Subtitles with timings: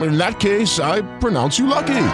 [0.00, 2.06] In that case, I pronounce you lucky.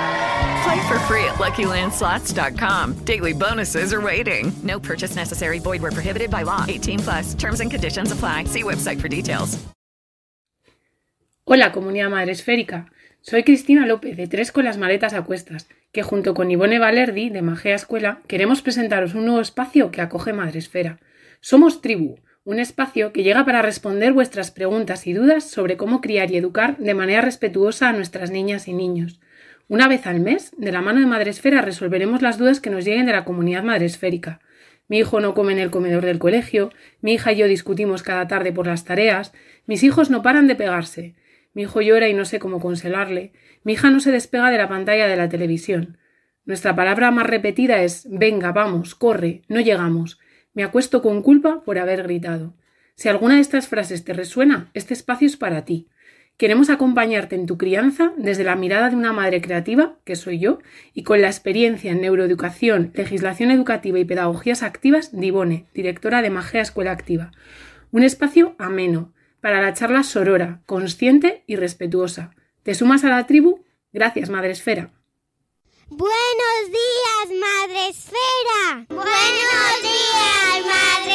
[0.64, 2.94] Play for free at LuckyLandSlots.com.
[3.04, 4.52] Daily bonuses are waiting.
[4.62, 5.58] No purchase necessary.
[5.58, 6.64] Void were prohibited by law.
[6.66, 7.34] 18 plus.
[7.34, 8.44] Terms and conditions apply.
[8.44, 9.58] See website for details.
[11.48, 12.90] Hola, comunidad madre esférica.
[13.20, 17.30] Soy Cristina López, de Tres con las maletas a cuestas, que junto con Ivone Valerdi,
[17.30, 20.98] de Magea Escuela, queremos presentaros un nuevo espacio que acoge Madresfera.
[21.40, 26.30] Somos Tribu, un espacio que llega para responder vuestras preguntas y dudas sobre cómo criar
[26.30, 29.20] y educar de manera respetuosa a nuestras niñas y niños.
[29.66, 33.06] Una vez al mes, de la mano de Madresfera, resolveremos las dudas que nos lleguen
[33.06, 34.38] de la comunidad madresférica.
[34.86, 38.28] Mi hijo no come en el comedor del colegio, mi hija y yo discutimos cada
[38.28, 39.32] tarde por las tareas,
[39.66, 41.16] mis hijos no paran de pegarse,
[41.52, 43.32] mi hijo llora y no sé cómo consolarle,
[43.64, 45.98] mi hija no se despega de la pantalla de la televisión.
[46.44, 50.20] Nuestra palabra más repetida es venga, vamos, corre, no llegamos.
[50.56, 52.54] Me acuesto con culpa por haber gritado.
[52.94, 55.86] Si alguna de estas frases te resuena, este espacio es para ti.
[56.38, 60.60] Queremos acompañarte en tu crianza desde la mirada de una madre creativa, que soy yo,
[60.94, 66.30] y con la experiencia en neuroeducación, legislación educativa y pedagogías activas de Ivone, directora de
[66.30, 67.32] Magea Escuela Activa.
[67.90, 69.12] Un espacio ameno,
[69.42, 72.30] para la charla sorora, consciente y respetuosa.
[72.62, 73.62] ¿Te sumas a la tribu?
[73.92, 74.95] Gracias, Madre Esfera.
[75.88, 76.10] Buenos
[76.66, 78.86] días, Madre Esfera.
[78.88, 81.14] Buenos días, Madre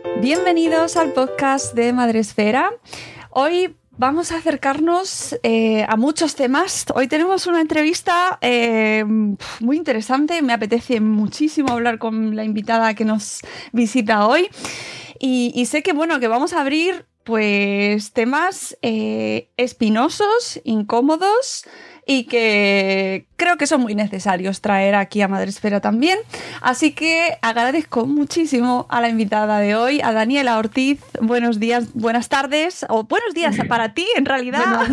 [0.00, 0.20] Esfera.
[0.22, 2.70] Bienvenidos al podcast de Madresfera.
[3.28, 6.86] Hoy vamos a acercarnos eh, a muchos temas.
[6.94, 9.04] Hoy tenemos una entrevista eh,
[9.60, 10.40] muy interesante.
[10.40, 14.48] Me apetece muchísimo hablar con la invitada que nos visita hoy.
[15.20, 21.66] Y sé que bueno, que vamos a abrir pues temas eh, espinosos, incómodos
[22.06, 26.18] y que creo que son muy necesarios traer aquí a Madresfera también.
[26.62, 31.04] Así que agradezco muchísimo a la invitada de hoy, a Daniela Ortiz.
[31.20, 34.86] Buenos días, buenas tardes, o buenos días para ti en realidad.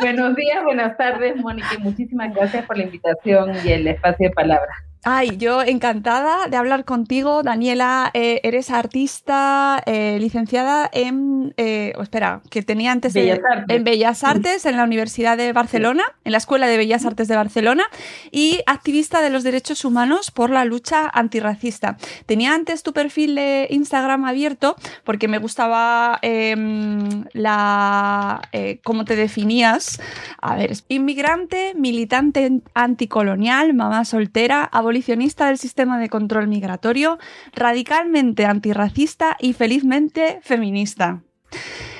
[0.00, 1.76] Buenos días, buenas tardes, Mónica.
[1.80, 4.91] Muchísimas gracias por la invitación y el espacio de palabra.
[5.04, 8.12] Ay, yo encantada de hablar contigo, Daniela.
[8.14, 13.76] Eh, eres artista, eh, licenciada en, eh, oh, espera, que tenía antes Bellas Artes.
[13.76, 17.34] en Bellas Artes en la Universidad de Barcelona, en la Escuela de Bellas Artes de
[17.34, 17.82] Barcelona,
[18.30, 21.96] y activista de los derechos humanos por la lucha antirracista.
[22.26, 28.40] Tenía antes tu perfil de Instagram abierto porque me gustaba em, la
[28.84, 30.00] cómo te definías.
[30.40, 34.62] A ver, inmigrante, militante anticolonial, mamá soltera,
[34.92, 37.18] abolicionista del sistema de control migratorio,
[37.54, 41.22] radicalmente antirracista y felizmente feminista.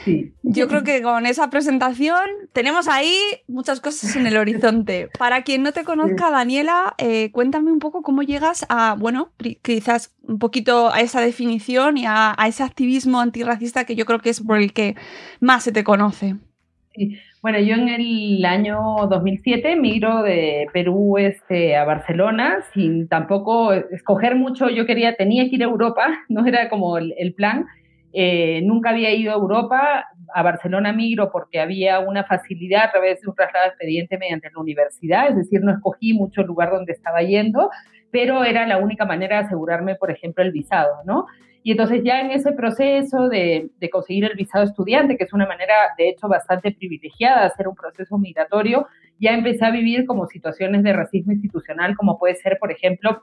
[0.05, 0.35] Sí.
[0.43, 2.21] Yo creo que con esa presentación
[2.53, 3.17] tenemos ahí
[3.49, 5.09] muchas cosas en el horizonte.
[5.19, 9.31] Para quien no te conozca, Daniela, eh, cuéntame un poco cómo llegas a, bueno,
[9.63, 14.19] quizás un poquito a esa definición y a, a ese activismo antirracista que yo creo
[14.19, 14.97] que es por el que
[15.41, 16.37] más se te conoce.
[16.95, 17.17] Sí.
[17.43, 18.79] Bueno, yo en el año
[19.11, 24.69] 2007 migro de Perú este, a Barcelona sin tampoco escoger mucho.
[24.69, 27.67] Yo quería, tenía que ir a Europa, no era como el, el plan.
[28.13, 30.07] Eh, nunca había ido a Europa.
[30.35, 34.61] A Barcelona migro porque había una facilidad a través de un traslado expediente mediante la
[34.61, 37.71] universidad, es decir, no escogí mucho el lugar donde estaba yendo,
[38.11, 41.27] pero era la única manera de asegurarme, por ejemplo, el visado, ¿no?
[41.63, 45.47] Y entonces ya en ese proceso de, de, conseguir el visado estudiante, que es una
[45.47, 48.87] manera, de hecho, bastante privilegiada de hacer un proceso migratorio,
[49.21, 53.23] ya empecé a vivir como situaciones de racismo institucional, como puede ser, por ejemplo,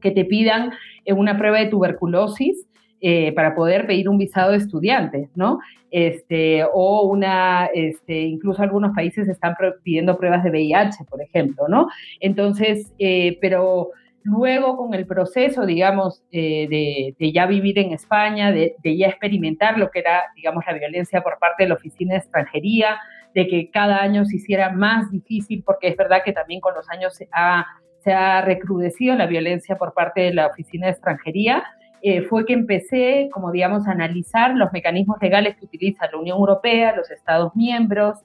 [0.00, 0.72] que te pidan
[1.06, 2.66] una prueba de tuberculosis
[3.02, 5.58] eh, para poder pedir un visado de estudiante, ¿no?
[5.90, 11.88] Este, o una, este, incluso algunos países están pidiendo pruebas de VIH, por ejemplo, ¿no?
[12.20, 13.90] Entonces, eh, pero
[14.22, 20.00] luego con el proceso, digamos, de, ya vivir en España, de, ya experimentar lo que
[20.00, 22.98] era, digamos, la violencia por parte de la Oficina de Extranjería,
[23.34, 26.88] de que cada año se hiciera más difícil, porque es verdad que también con los
[26.90, 27.64] años se ha,
[27.98, 31.64] se ha recrudecido la violencia por parte de la Oficina de Extranjería,
[32.02, 36.38] eh, fue que empecé, como digamos, a analizar los mecanismos legales que utiliza la Unión
[36.38, 38.18] Europea, los Estados miembros,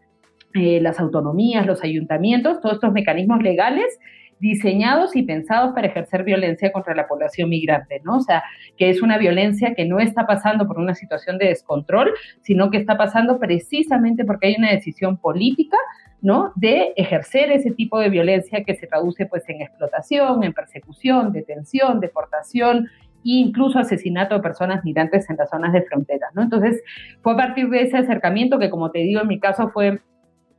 [0.54, 4.00] eh, las autonomías, los ayuntamientos, todos estos mecanismos legales
[4.40, 8.18] diseñados y pensados para ejercer violencia contra la población migrante, ¿no?
[8.18, 8.44] O sea,
[8.78, 12.78] que es una violencia que no está pasando por una situación de descontrol, sino que
[12.78, 15.78] está pasando precisamente porque hay una decisión política,
[16.22, 16.52] ¿no?
[16.56, 22.00] De ejercer ese tipo de violencia que se traduce pues en explotación, en persecución, detención,
[22.00, 22.90] deportación,
[23.26, 26.44] e incluso asesinato de personas migrantes en las zonas de frontera, ¿no?
[26.44, 26.84] Entonces,
[27.22, 30.00] fue a partir de ese acercamiento que, como te digo, en mi caso fue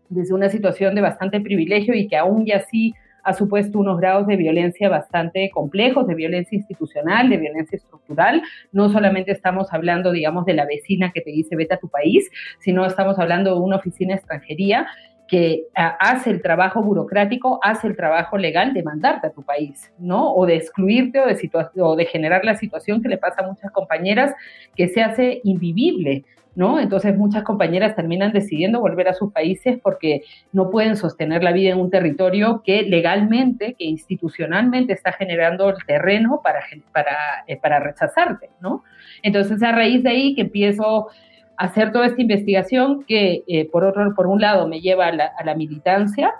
[0.08, 2.94] desde una situación de bastante privilegio y que aún ya sí
[3.26, 8.40] ha supuesto unos grados de violencia bastante complejos, de violencia institucional, de violencia estructural.
[8.70, 12.30] No solamente estamos hablando, digamos, de la vecina que te dice vete a tu país,
[12.60, 14.86] sino estamos hablando de una oficina extranjería
[15.26, 20.32] que hace el trabajo burocrático, hace el trabajo legal de mandarte a tu país, ¿no?
[20.32, 21.50] O de excluirte o de,
[21.82, 24.32] o de generar la situación que le pasa a muchas compañeras
[24.76, 26.24] que se hace invivible
[26.56, 26.80] ¿no?
[26.80, 30.22] Entonces muchas compañeras terminan decidiendo volver a sus países porque
[30.52, 35.76] no pueden sostener la vida en un territorio que legalmente, que institucionalmente está generando el
[35.86, 36.60] terreno para,
[36.92, 37.14] para,
[37.46, 38.82] eh, para rechazarte, ¿no?
[39.22, 41.08] Entonces a raíz de ahí que empiezo
[41.58, 45.12] a hacer toda esta investigación que eh, por, otro, por un lado me lleva a
[45.12, 46.32] la, a la militancia,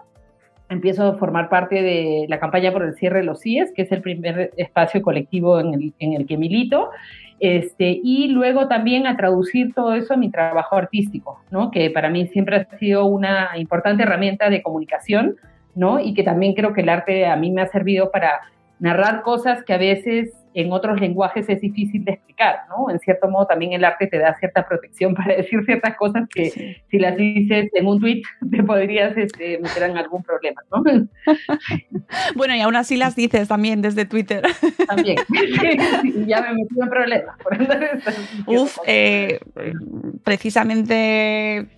[0.71, 3.93] empiezo a formar parte de la campaña por el cierre de los CIES, que es
[3.93, 6.91] el primer espacio colectivo en el, en el que milito,
[7.39, 11.71] este, y luego también a traducir todo eso a mi trabajo artístico, ¿no?
[11.71, 15.37] que para mí siempre ha sido una importante herramienta de comunicación,
[15.75, 16.01] ¿no?
[16.01, 18.41] y que también creo que el arte a mí me ha servido para
[18.79, 22.91] narrar cosas que a veces en otros lenguajes es difícil de explicar, ¿no?
[22.91, 26.81] En cierto modo también el arte te da cierta protección para decir ciertas cosas que
[26.91, 30.83] si las dices en un tweet te podrías este, meter en algún problema, ¿no?
[32.35, 34.43] bueno, y aún así las dices también desde Twitter.
[34.87, 35.19] También,
[36.27, 37.37] ya me metí en problemas.
[38.47, 39.39] Uf, eh,
[40.25, 41.69] precisamente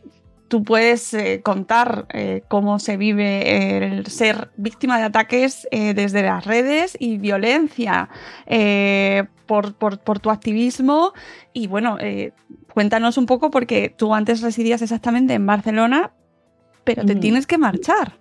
[0.49, 6.23] tú puedes eh, contar eh, cómo se vive el ser víctima de ataques eh, desde
[6.23, 8.09] las redes y violencia
[9.47, 9.75] por,
[10.21, 11.13] tu activismo.
[11.53, 11.99] Y bueno,
[12.73, 16.13] cuéntanos un poco porque tú antes residías exactamente en Barcelona,
[16.85, 18.19] pero te tienes que marchar.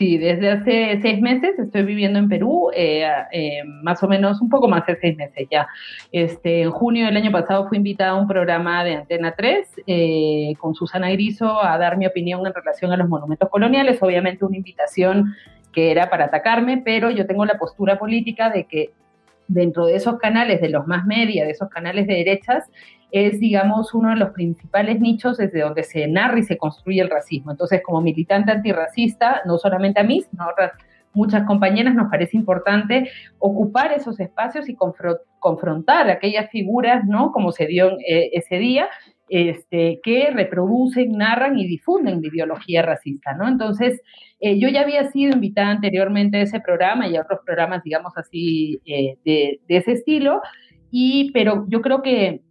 [0.00, 4.48] Sí, desde hace seis meses estoy viviendo en Perú, eh, eh, más o menos un
[4.48, 5.68] poco más de seis meses ya.
[6.10, 10.54] Este, en junio del año pasado fui invitada a un programa de Antena 3 eh,
[10.58, 14.56] con Susana Griso a dar mi opinión en relación a los monumentos coloniales, obviamente una
[14.56, 15.34] invitación
[15.70, 18.92] que era para atacarme, pero yo tengo la postura política de que
[19.48, 22.64] dentro de esos canales, de los más media, de esos canales de derechas,
[23.12, 27.10] es, digamos, uno de los principales nichos desde donde se narra y se construye el
[27.10, 27.50] racismo.
[27.50, 30.72] Entonces, como militante antirracista, no solamente a mí, sino a otras
[31.12, 34.76] muchas compañeras, nos parece importante ocupar esos espacios y
[35.38, 37.32] confrontar aquellas figuras, ¿no?
[37.32, 38.88] Como se dio eh, ese día,
[39.28, 43.48] este, que reproducen, narran y difunden la ideología racista, ¿no?
[43.48, 44.00] Entonces,
[44.40, 48.12] eh, yo ya había sido invitada anteriormente a ese programa y a otros programas, digamos
[48.16, 50.40] así, eh, de, de, ese estilo,
[50.90, 52.42] y, pero yo creo que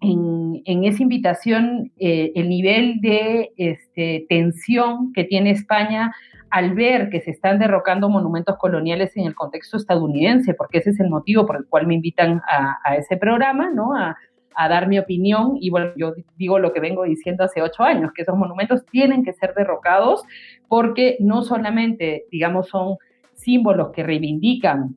[0.00, 6.14] en, esa invitación eh, el nivel de este, tensión que tiene España
[6.50, 11.00] al ver que se están derrocando monumentos coloniales en el contexto estadounidense, porque ese es
[11.00, 13.94] el motivo por el cual me invitan a, ese programa, ¿no?
[13.94, 14.16] A,
[14.56, 18.10] a, dar mi opinión y bueno, yo digo lo que vengo diciendo hace ocho años,
[18.14, 20.24] que esos monumentos tienen que ser derrocados
[20.66, 22.96] porque no solamente, digamos, son
[23.34, 24.96] símbolos que reivindican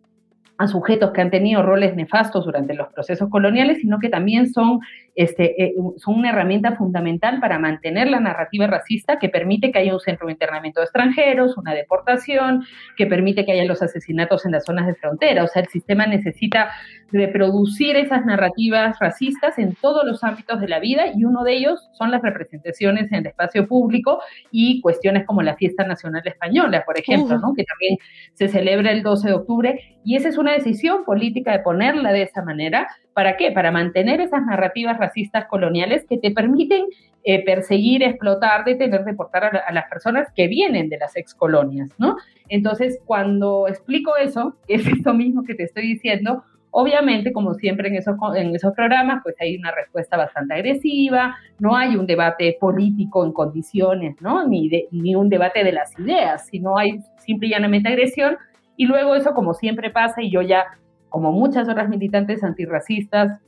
[0.68, 4.80] sujetos que han tenido roles nefastos durante los procesos coloniales, sino que también son,
[5.16, 9.94] este, eh, son una herramienta fundamental para mantener la narrativa racista que permite que haya
[9.94, 12.64] un centro de internamiento de extranjeros, una deportación,
[12.98, 15.44] que permite que haya los asesinatos en las zonas de frontera.
[15.44, 16.72] O sea, el sistema necesita
[17.12, 21.90] reproducir esas narrativas racistas en todos los ámbitos de la vida y uno de ellos
[21.94, 24.20] son las representaciones en el espacio público
[24.52, 27.54] y cuestiones como la Fiesta Nacional Española, por ejemplo, ¿no?
[27.54, 27.98] que también
[28.34, 32.24] se celebra el 12 de octubre y esa es una decisión política de ponerla de
[32.24, 32.88] esa manera.
[33.14, 33.52] ¿Para qué?
[33.52, 36.86] Para mantener esas narrativas racistas coloniales que te permiten
[37.26, 42.18] eh, perseguir, explotar, detener, deportar a, las personas que vienen de las excolonias, ¿no?
[42.50, 46.44] Entonces, cuando explico eso, es esto mismo que te estoy diciendo,
[46.76, 51.76] Obviamente, como siempre en esos, en esos programas, pues hay una respuesta bastante agresiva, no
[51.76, 54.48] hay un debate político en condiciones, ¿no?
[54.48, 58.38] Ni, ni un debate de las ideas, sino hay simple y llanamente agresión.
[58.76, 60.66] Y luego eso, como siempre pasa, y yo ya,
[61.10, 63.40] como muchas otras militantes antirracistas,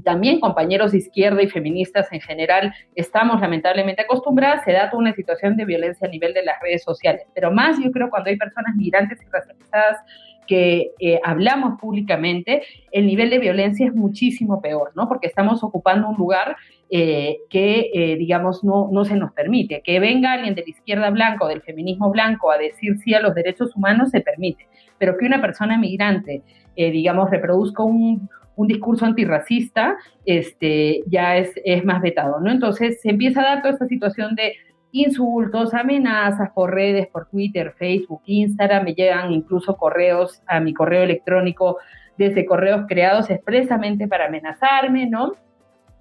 [0.00, 5.56] también compañeros de izquierda y feministas en general estamos lamentablemente acostumbradas, se da una situación
[5.56, 7.22] de violencia a nivel de las redes sociales.
[7.34, 9.98] Pero más yo creo cuando hay personas migrantes y racializadas
[10.46, 15.08] que eh, hablamos públicamente, el nivel de violencia es muchísimo peor, ¿no?
[15.08, 16.56] Porque estamos ocupando un lugar
[16.90, 19.82] eh, que, eh, digamos, no, no se nos permite.
[19.82, 23.20] Que venga alguien de la izquierda blanca o del feminismo blanco a decir sí a
[23.20, 24.66] los derechos humanos se permite,
[24.98, 26.42] pero que una persona migrante,
[26.76, 32.50] digamos, reproduzca un, un discurso antirracista, este, ya es, es más vetado, ¿no?
[32.50, 34.54] Entonces se empieza a dar toda esta situación de
[34.92, 41.02] insultos, amenazas por redes, por Twitter, Facebook, Instagram, me llegan incluso correos a mi correo
[41.02, 41.78] electrónico
[42.18, 45.32] desde correos creados expresamente para amenazarme, ¿no?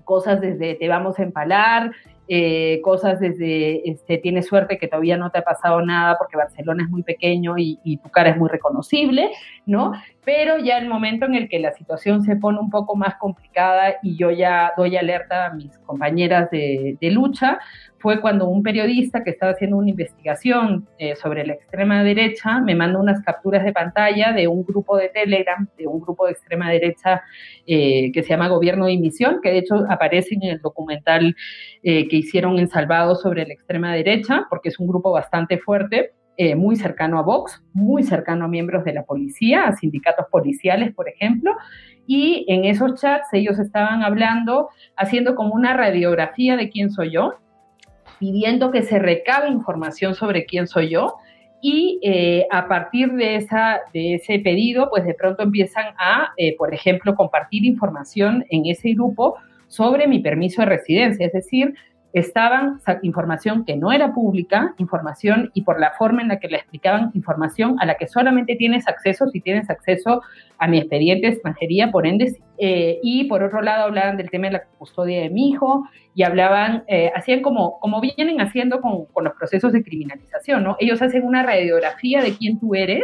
[0.03, 1.91] Cosas desde te vamos a empalar,
[2.27, 6.84] eh, cosas desde, este, tienes suerte que todavía no te ha pasado nada porque Barcelona
[6.84, 9.31] es muy pequeño y, tu cara es muy reconocible,
[9.65, 9.91] ¿no?
[10.23, 13.95] Pero ya el momento en el que la situación se pone un poco más complicada
[14.03, 17.59] y yo ya doy alerta a mis compañeras de, lucha,
[17.97, 22.75] fue cuando un periodista que estaba haciendo una investigación eh, sobre la extrema derecha me
[22.75, 26.69] mandó unas capturas de pantalla de un grupo de Telegram, de un grupo de extrema
[26.69, 27.23] derecha
[27.65, 31.35] eh, que se llama Gobierno de Misión, que de hecho aparece en el documental
[31.83, 36.13] eh, que hicieron en Salvado sobre la extrema derecha, porque es un grupo bastante fuerte.
[36.55, 41.07] Muy cercano a Vox, muy cercano a miembros de la policía, a sindicatos policiales, por
[41.07, 41.55] ejemplo,
[42.07, 47.36] y en esos chats ellos estaban hablando, haciendo como una radiografía de quién soy yo,
[48.19, 51.15] pidiendo que se recabe información sobre quién soy yo
[51.62, 56.55] y eh, a partir de, esa, de ese pedido, pues de pronto empiezan a, eh,
[56.57, 59.36] por ejemplo, compartir información en ese grupo
[59.67, 61.75] sobre mi permiso de residencia, es decir,
[62.13, 66.58] estaban información que no era pública, información y por la forma en la que le
[66.58, 70.22] explicaban información a la que solamente tienes acceso si tienes acceso
[70.58, 74.48] a mi expediente de extranjería, por ende, eh, y por otro lado hablaban del tema
[74.48, 79.06] de la custodia de mi hijo y hablaban, eh, hacían como, como vienen haciendo con,
[79.06, 80.75] con los procesos de criminalización, ¿no?
[80.80, 83.03] Ellos hacen una radiografía de quién tú eres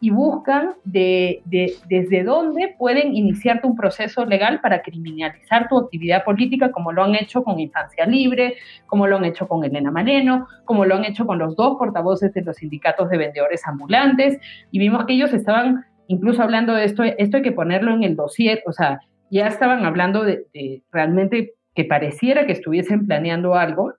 [0.00, 6.72] y buscan de, desde dónde pueden iniciarte un proceso legal para criminalizar tu actividad política,
[6.72, 8.54] como lo han hecho con Infancia Libre,
[8.86, 12.32] como lo han hecho con Elena Maleno, como lo han hecho con los dos portavoces
[12.32, 14.38] de los sindicatos de vendedores ambulantes,
[14.70, 18.16] y vimos que ellos estaban incluso hablando de esto, esto hay que ponerlo en el
[18.16, 23.94] dossier, o sea, ya estaban hablando de, realmente que pareciera que estuviesen planeando algo,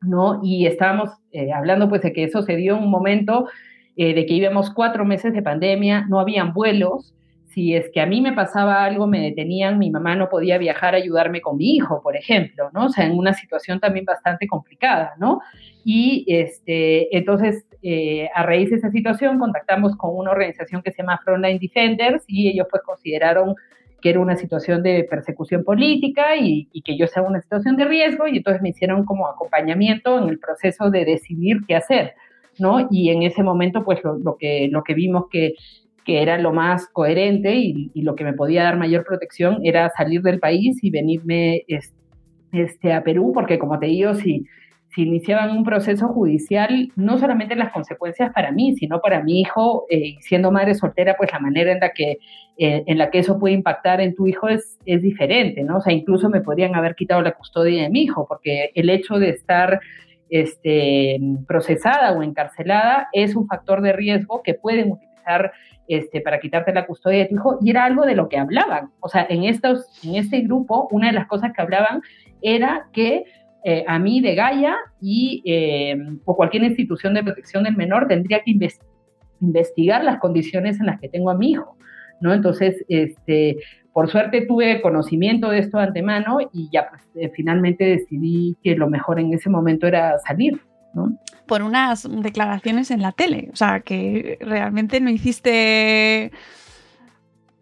[0.00, 0.38] ¿no?
[0.44, 3.48] Y estábamos eh, hablando pues de que eso se dio un momento
[3.96, 7.14] eh, de que íbamos cuatro meses de pandemia, no habían vuelos.
[7.46, 10.94] Si es que a mí me pasaba algo, me detenían, mi mamá no podía viajar
[10.94, 12.86] a ayudarme con mi hijo, por ejemplo, ¿no?
[12.86, 15.40] O sea, en una situación también bastante complicada, ¿no?
[15.84, 21.02] Y este, entonces, eh, a raíz de esa situación, contactamos con una organización que se
[21.02, 23.54] llama Frontline Defenders y ellos pues consideraron
[24.04, 27.86] que era una situación de persecución política y, y, que yo en una situación de
[27.86, 32.14] riesgo y entonces me hicieron como acompañamiento en el proceso de decidir qué hacer.
[32.58, 32.86] ¿No?
[32.90, 35.54] Y en ese momento, pues lo, que, lo que vimos que,
[36.04, 40.22] que era lo más coherente y, lo que me podía dar mayor protección era salir
[40.22, 41.64] del país y venirme
[42.52, 44.44] este, a Perú, porque como te digo, si,
[44.94, 49.86] si iniciaban un proceso judicial, no solamente las consecuencias para mí, sino para mi hijo,
[49.90, 52.18] eh, siendo madre soltera, pues la manera en la que,
[52.58, 55.78] eh, en la que eso puede impactar en tu hijo es, es diferente, ¿no?
[55.78, 59.18] O sea, incluso me podrían haber quitado la custodia de mi hijo, porque el hecho
[59.18, 59.80] de estar
[60.34, 65.52] este, procesada o encarcelada es un factor de riesgo que pueden utilizar
[65.86, 68.90] este, para quitarte la custodia de tu hijo y era algo de lo que hablaban.
[68.98, 72.02] O sea, en, estos, en este grupo, una de las cosas que hablaban
[72.42, 73.26] era que
[73.64, 78.40] eh, a mí de Gaia y, eh, o cualquier institución de protección del menor tendría
[78.40, 78.58] que
[79.40, 81.76] investigar las condiciones en las que tengo a mi hijo.
[82.20, 82.34] ¿no?
[82.34, 83.58] Entonces, este,
[83.94, 88.74] por suerte tuve conocimiento de esto de antemano y ya pues eh, finalmente decidí que
[88.74, 90.60] lo mejor en ese momento era salir,
[90.94, 91.16] ¿no?
[91.46, 96.32] Por unas declaraciones en la tele, o sea, que realmente no hiciste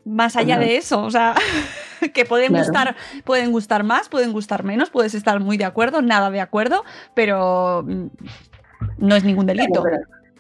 [0.06, 1.34] más allá de eso, o sea,
[2.14, 6.30] que pueden gustar, pueden gustar más, pueden gustar menos, puedes estar muy de acuerdo, nada
[6.30, 6.82] de acuerdo,
[7.14, 8.06] pero mm,
[8.96, 9.84] no es ningún delito.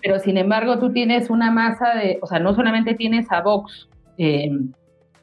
[0.02, 3.90] pero, sin embargo tú tienes una masa de, o sea, no solamente tienes a Vox
[4.16, 4.50] eh,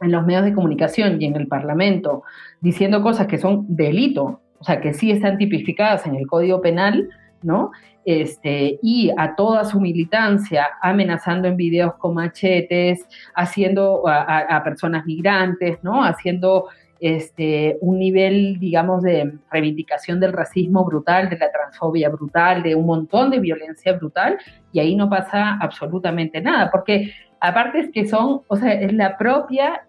[0.01, 2.23] en los medios de comunicación y en el Parlamento
[2.61, 7.09] diciendo cosas que son delito, o sea, que sí están tipificadas en el Código Penal,
[7.41, 7.71] ¿no?
[8.05, 15.77] Este, y a toda su militancia amenazando en videos con machetes, haciendo a, personas migrantes,
[15.83, 16.03] ¿no?
[16.03, 22.75] Haciendo este, un nivel, digamos, de reivindicación del racismo brutal, de la transfobia brutal, de
[22.75, 24.37] un montón de violencia brutal,
[24.73, 29.17] y ahí no pasa absolutamente nada, porque aparte es que son, o sea, es la
[29.17, 29.83] propia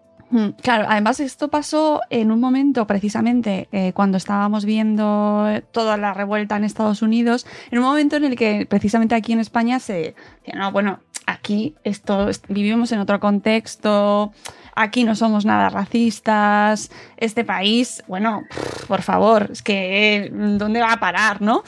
[0.61, 6.55] Claro, además esto pasó en un momento precisamente eh, cuando estábamos viendo toda la revuelta
[6.55, 10.55] en Estados Unidos, en un momento en el que precisamente aquí en España se decía,
[10.55, 14.31] no, bueno, aquí esto vivimos en otro contexto,
[14.75, 18.43] aquí no somos nada racistas, este país, bueno,
[18.87, 21.63] por favor, es que ¿dónde va a parar, no?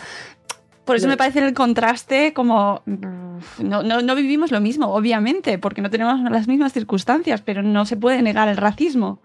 [0.86, 2.82] Por eso me parece el contraste como
[3.60, 7.98] no, no, vivimos lo mismo, obviamente, porque no tenemos las mismas circunstancias, pero no se
[7.98, 9.22] puede negar el racismo.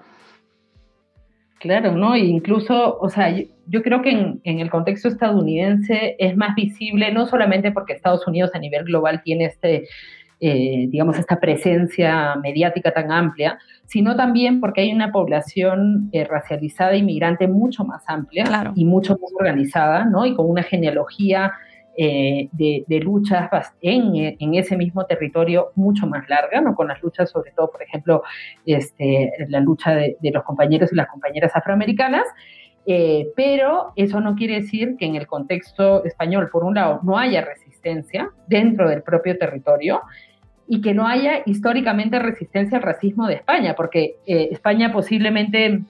[1.58, 2.14] Claro, ¿no?
[2.14, 3.34] E incluso, o sea,
[3.66, 8.26] yo, creo que en, en, el contexto estadounidense es más visible, no solamente porque Estados
[8.28, 9.88] Unidos a nivel global tiene este,
[10.40, 16.94] eh, digamos, esta presencia mediática tan amplia, sino también porque hay una población eh, racializada
[16.94, 20.26] inmigrante mucho más amplia y mucho más organizada, ¿no?
[20.26, 21.54] Y con una genealogía
[21.96, 26.76] eh, de, luchas en, en, ese mismo territorio mucho más larga, ¿no?
[26.76, 28.22] Con las luchas, sobre todo, por ejemplo,
[28.64, 32.28] este, la lucha de, los compañeros y las compañeras afroamericanas.
[33.34, 37.40] pero eso no quiere decir que en el contexto español, por un lado, no haya
[37.40, 40.02] resistencia dentro del propio territorio
[40.68, 45.80] y que no haya históricamente resistencia al racismo de España, porque eh, España posiblemente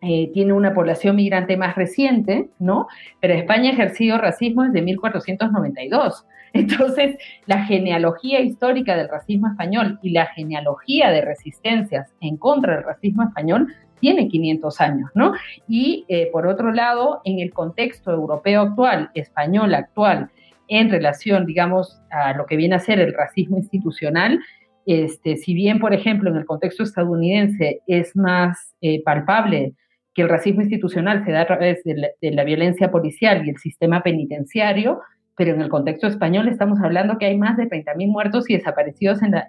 [0.00, 2.88] eh, tiene una población migrante más reciente, ¿no?
[3.20, 6.26] Pero España ha ejercido racismo desde 1492.
[6.52, 12.84] Entonces, la genealogía histórica del racismo español y la genealogía de resistencias en contra del
[12.84, 13.68] racismo español
[14.00, 15.32] tiene 500 años, ¿no?
[15.66, 20.30] Y eh, por otro lado, en el contexto europeo actual, español actual,
[20.68, 24.40] en relación, digamos, a lo que viene a ser el racismo institucional.
[24.86, 29.74] Este, si bien, por ejemplo, en el contexto estadounidense es más eh, palpable
[30.14, 34.02] que el racismo institucional se da a través de la, violencia policial y el sistema
[34.02, 35.00] penitenciario,
[35.36, 39.22] pero en el contexto español estamos hablando que hay más de 30.000 muertos y desaparecidos
[39.22, 39.48] en la,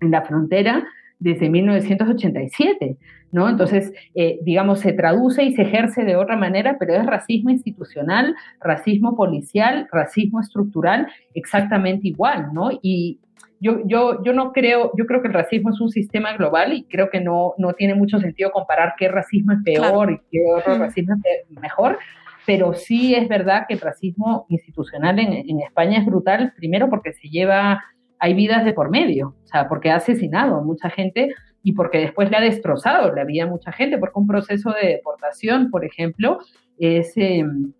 [0.00, 0.84] en la frontera
[1.22, 2.96] desde 1987,
[3.30, 3.48] ¿no?
[3.48, 8.34] Entonces, eh, digamos, se traduce y se ejerce de otra manera, pero es racismo institucional,
[8.60, 12.70] racismo policial, racismo estructural, exactamente igual, ¿no?
[12.82, 13.20] Y
[13.60, 16.84] yo, yo, yo no creo, yo creo que el racismo es un sistema global y
[16.84, 20.76] creo que no, no tiene mucho sentido comparar qué racismo es peor y qué otro
[20.76, 21.98] racismo es mejor,
[22.44, 27.12] pero sí es verdad que el racismo institucional en, en España es brutal, primero porque
[27.12, 27.80] se lleva
[28.22, 31.98] hay vidas de por medio, o sea, porque ha asesinado a mucha gente y porque
[31.98, 35.84] después le ha destrozado la vida a mucha gente, porque un proceso de deportación, por
[35.84, 36.38] ejemplo,
[36.78, 37.72] es, em,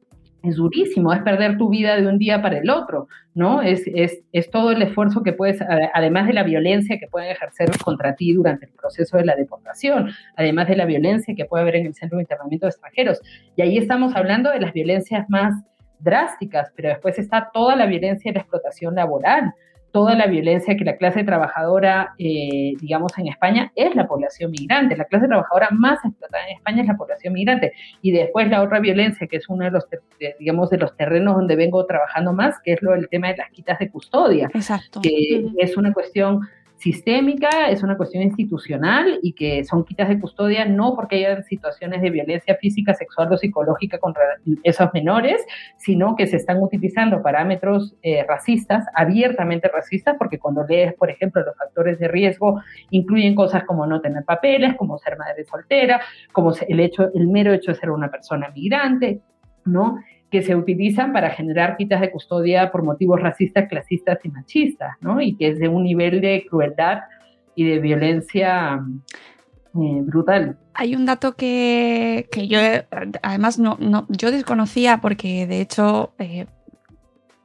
[0.43, 3.63] durísimo, es perder tu vida de un día para el otro, ¿no?
[3.63, 5.61] Es, es, es, todo el esfuerzo que puedes,
[5.95, 10.11] además de la violencia que pueden ejercer contra ti durante el proceso de la deportación,
[10.35, 13.21] además de la violencia que puede haber en el centro de internamiento de extranjeros.
[13.55, 15.55] Y ahí estamos hablando de las violencias más
[16.01, 19.55] drásticas, pero después está toda la violencia de la explotación laboral,
[19.93, 24.97] toda la violencia que la clase trabajadora, eh, digamos, en España es la población migrante.
[24.97, 27.73] La clase trabajadora más explotada en España es la población migrante.
[28.01, 29.87] Y después la otra violencia, que es uno de los,
[30.39, 33.51] digamos, de los terrenos donde vengo trabajando más, que es lo del tema de las
[33.51, 34.51] quitas de custodia.
[34.55, 35.01] Exacto.
[35.03, 36.41] Que es una cuestión
[36.83, 42.03] sistémica, es una cuestión institucional y que son quitas de custodia no porque haya situaciones
[42.03, 44.21] de violencia física, sexual o psicológica contra
[44.64, 50.95] esos menores, sino que se están utilizando parámetros eh, racistas, abiertamente racistas, porque cuando lees,
[50.95, 55.45] por ejemplo, los factores de riesgo incluyen cosas como no tener papeles, como ser madre
[55.45, 56.01] soltera,
[56.33, 59.21] como el hecho, el mero hecho de ser una persona migrante,
[59.64, 59.99] ¿no?
[60.33, 65.21] Que se utilizan para generar quitas de custodia por motivos racistas, clasistas y machistas, ¿no?
[65.21, 67.01] Y que es de un nivel de crueldad
[67.55, 68.81] y de violencia
[69.75, 70.57] eh, brutal.
[70.73, 72.59] Hay un dato que, yo,
[73.23, 76.47] además, no, no, yo desconocía porque, de hecho, eh,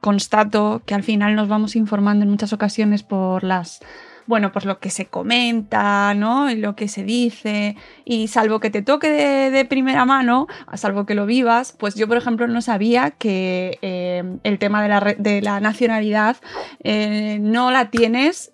[0.00, 3.80] constato que al final nos vamos informando en muchas ocasiones por las
[4.28, 6.54] bueno, pues lo que se comenta, ¿no?
[6.54, 11.24] lo que se dice, y salvo que te toque de, primera mano, salvo que lo
[11.26, 16.36] vivas, pues yo, por ejemplo, no sabía que eh, el tema de la, nacionalidad
[16.84, 18.52] eh, no la tienes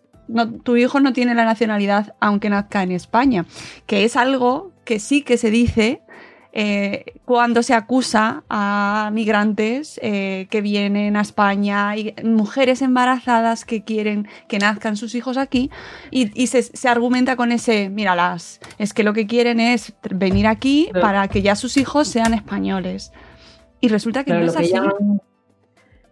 [0.62, 3.44] tu hijo no tiene la nacionalidad aunque nazca en España,
[3.86, 6.00] que es algo que sí que se dice
[6.56, 13.82] eh, cuando se acusa a migrantes eh, que vienen a España y mujeres embarazadas que
[13.82, 15.72] quieren que nazcan sus hijos aquí
[16.12, 21.26] y, se, argumenta con ese, míralas, es que lo que quieren es venir aquí para
[21.26, 23.12] que ya sus hijos sean españoles.
[23.80, 24.72] Y resulta que no es así.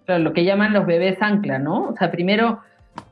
[0.09, 1.85] lo que llaman los bebés ancla, ¿no?
[1.85, 2.59] O sea, primero,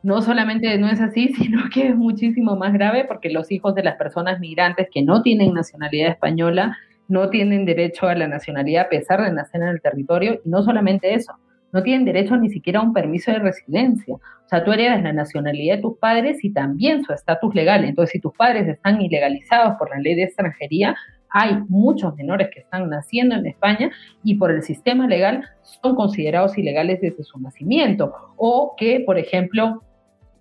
[0.03, 3.85] no solamente no es así, sino que es muchísimo más grave porque los hijos de
[3.85, 6.77] las personas migrantes que no tienen nacionalidad española
[7.11, 10.63] no tienen derecho a la nacionalidad a pesar de nacer en el territorio y no
[10.63, 11.35] solamente eso,
[11.73, 14.15] no tienen derecho ni siquiera a un permiso de residencia.
[14.15, 17.85] O sea, tú heredas la nacionalidad de tus padres y también su estatus legal.
[17.85, 20.97] Entonces, si tus padres están ilegalizados por la ley de extranjería,
[21.29, 23.91] hay muchos menores que están naciendo en España
[24.25, 28.13] y por el sistema legal son considerados ilegales desde su nacimiento.
[28.37, 29.83] O que, por ejemplo,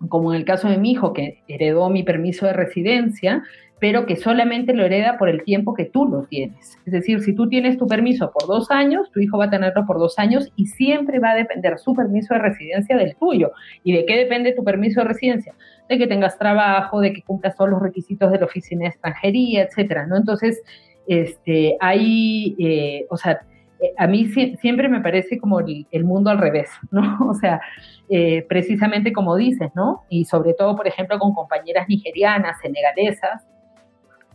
[0.08, 3.44] como en el caso de mi hijo, que heredó mi permiso de residencia,
[3.80, 6.78] pero que solamente lo hereda por el tiempo que tú lo tienes.
[6.84, 9.86] Es decir, si tú tienes tu permiso por dos años, tu hijo va a tenerlo
[9.86, 13.52] por dos años y siempre va a depender su permiso de residencia del tuyo.
[13.82, 15.54] ¿Y de qué depende tu permiso de residencia?
[15.88, 19.62] De que tengas trabajo, de que cumplas todos los requisitos de la oficina de extranjería,
[19.62, 20.18] etcétera, ¿no?
[20.18, 20.62] Entonces,
[21.06, 23.40] este, hay, eh, o sea,
[23.80, 24.26] eh, a mí
[24.60, 27.18] siempre me parece como el, mundo al revés, ¿no?
[27.28, 27.62] O sea,
[28.10, 30.04] eh, precisamente como dices, ¿no?
[30.10, 33.46] Y sobre todo, por ejemplo, con compañeras nigerianas, senegalesas,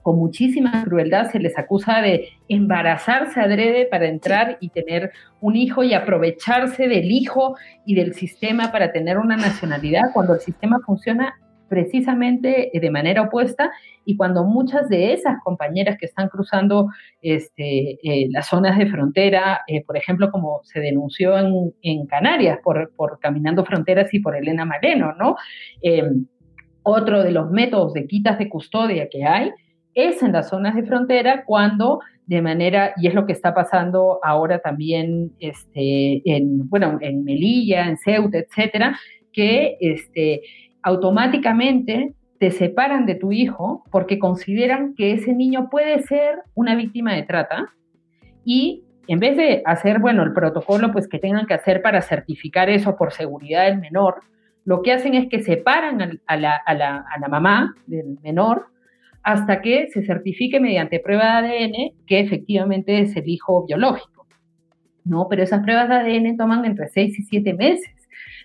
[0.05, 5.83] con muchísima crueldad se les acusa de embarazarse adrede para entrar y tener un hijo
[5.83, 7.55] y aprovecharse del hijo
[7.87, 11.33] y del sistema para tener una nacionalidad cuando el sistema funciona
[11.67, 13.71] precisamente de manera opuesta
[14.05, 16.89] y cuando muchas de esas compañeras que están cruzando
[17.23, 21.35] este, eh, las zonas de frontera, eh, por ejemplo, como se denunció
[21.81, 25.35] en, Canarias por, por, Caminando Fronteras y por Elena Maleno, ¿no?
[25.81, 26.27] Em,
[26.83, 29.51] otro de los métodos de quitas de custodia que hay
[29.95, 34.19] es en las zonas de frontera cuando de manera, y es lo que está pasando
[34.23, 38.97] ahora también este, en, bueno, en Melilla, en Ceuta, etcétera,
[39.31, 40.41] que este,
[40.81, 47.13] automáticamente te separan de tu hijo porque consideran que ese niño puede ser una víctima
[47.13, 47.67] de trata
[48.43, 52.69] y en vez de hacer, bueno, el protocolo pues que tengan que hacer para certificar
[52.69, 54.21] eso por seguridad del menor,
[54.63, 58.65] lo que hacen es que separan a la, a la, a la mamá del menor
[59.25, 64.27] hasta que se certifique mediante prueba de ADN que efectivamente es el hijo biológico.
[65.03, 65.27] ¿no?
[65.27, 67.91] Pero esas pruebas de ADN toman entre 6 y 7 meses.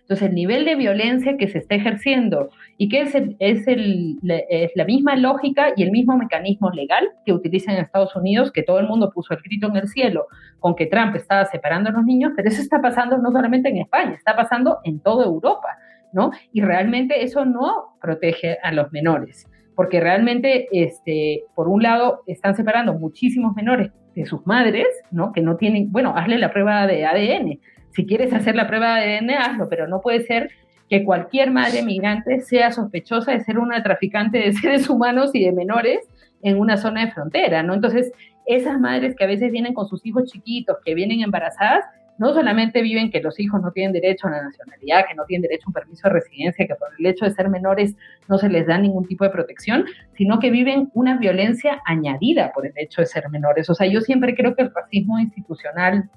[0.00, 4.84] Entonces, el nivel de violencia que se está ejerciendo y que es, es, es, la
[4.86, 8.88] misma lógica y el mismo mecanismo legal que utilizan en Estados Unidos, que todo el
[8.88, 10.28] mundo puso el grito en el cielo
[10.60, 13.76] con que Trump estaba separando a los niños, pero eso está pasando no solamente en
[13.76, 15.76] España, está pasando en toda Europa,
[16.14, 16.30] ¿no?
[16.52, 19.46] Y realmente eso no protege a los menores
[19.80, 25.32] porque realmente, este, por un lado, están separando muchísimos menores de sus madres, ¿no?
[25.32, 27.58] Que no tienen, bueno, hazle la prueba de ADN.
[27.88, 30.50] Si quieres hacer la prueba de ADN, hazlo, pero no puede ser
[30.90, 35.52] que cualquier madre migrante sea sospechosa de ser una traficante de seres humanos y de
[35.52, 36.00] menores
[36.42, 37.72] en una zona de frontera, ¿no?
[37.72, 38.12] Entonces,
[38.44, 41.86] esas madres que a veces vienen con sus hijos chiquitos, que vienen embarazadas,
[42.20, 45.48] no solamente viven que los hijos no tienen derecho a la nacionalidad, que no tienen
[45.48, 47.96] derecho a un permiso de residencia, que por el hecho de ser menores
[48.28, 49.86] no se les da ningún tipo de protección,
[50.18, 53.70] sino que viven una violencia añadida por el hecho de ser menores.
[53.70, 56.10] O sea, yo siempre creo que el racismo institucional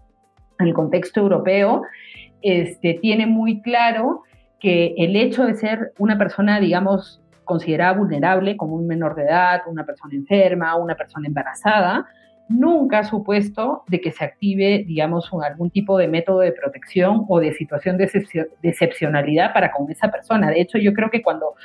[0.59, 1.83] en el contexto europeo
[2.41, 4.23] este, tiene muy claro
[4.59, 9.61] que el hecho de ser una persona, digamos, considerada vulnerable como un menor de edad,
[9.67, 12.05] una persona enferma, una persona embarazada,
[12.49, 17.39] nunca ha supuesto de que se active, digamos, algún tipo de método de protección o
[17.39, 18.10] de situación de,
[18.62, 20.49] excepcionalidad para con esa persona.
[20.49, 21.56] De hecho, yo creo que cuando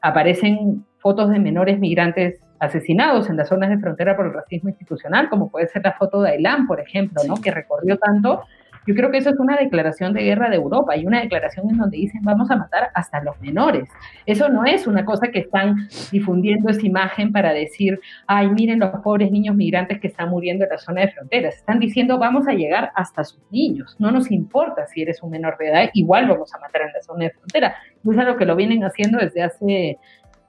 [0.00, 5.28] aparecen fotos de menores migrantes asesinados en las zonas de frontera por el racismo institucional,
[5.28, 7.36] como puede ser la foto de Ailán, por ejemplo, ¿no?
[7.36, 8.42] que recorrió tanto,
[8.86, 11.78] yo creo que eso es una declaración de guerra de Europa y una declaración en
[11.78, 13.88] donde dicen vamos a matar hasta los menores.
[14.26, 18.90] Eso no es una cosa que están difundiendo esa imagen para decir, ay, miren los
[19.02, 21.56] pobres niños migrantes que están muriendo en la zona de fronteras.
[21.56, 23.96] Están diciendo vamos a llegar hasta sus niños.
[23.98, 27.02] No nos importa si eres un menor de edad, igual vamos a matar en la
[27.02, 27.74] zona de frontera.
[28.08, 29.98] Es algo que lo vienen haciendo desde hace,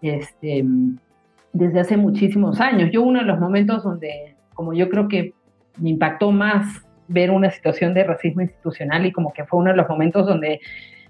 [0.01, 0.65] este,
[1.53, 2.89] desde hace muchísimos años.
[2.91, 5.33] Yo uno de los momentos donde, como yo creo que
[5.77, 9.77] me impactó más ver una situación de racismo institucional y como que fue uno de
[9.77, 10.59] los momentos donde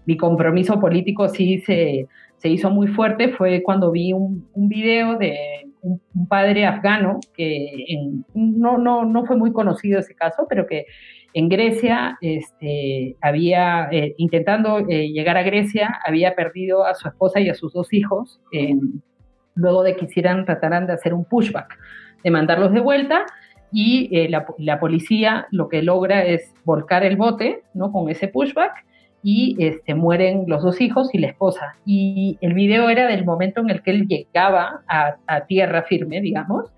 [0.05, 5.17] mi compromiso político sí se, se hizo muy fuerte fue cuando vi un, un video
[5.17, 5.37] de
[5.81, 7.85] un, padre afgano que
[8.33, 10.85] no, no, no fue muy conocido ese caso, pero que
[11.33, 17.39] en Grecia este, había, eh, intentando eh, llegar a Grecia, había perdido a su esposa
[17.39, 18.41] y a sus dos hijos
[19.55, 21.77] luego de que hicieran, trataran de hacer un pushback,
[22.23, 23.25] de mandarlos de vuelta
[23.71, 27.91] y eh, la, policía lo que logra es volcar el bote, ¿no?
[27.91, 28.85] Con ese pushback
[29.27, 31.75] y este, mueren los dos hijos y la esposa.
[31.83, 36.71] Y el video era del momento en el que él llegaba a, tierra firme, digamos,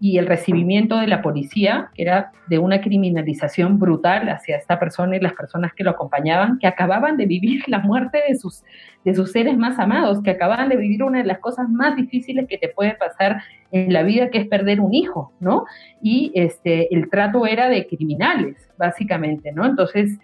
[0.00, 5.20] y el recibimiento de la policía, era de una criminalización brutal hacia esta persona y
[5.20, 8.64] las personas que lo acompañaban, que acababan de vivir la muerte de sus,
[9.04, 12.46] de sus seres más amados, que acababan de vivir una de las cosas más difíciles
[12.48, 13.40] que te puede pasar
[13.74, 15.64] en la vida, que es perder un hijo, ¿no?
[16.00, 19.66] Y este, el trato era de criminales, básicamente, ¿no?
[19.66, 20.18] Entonces,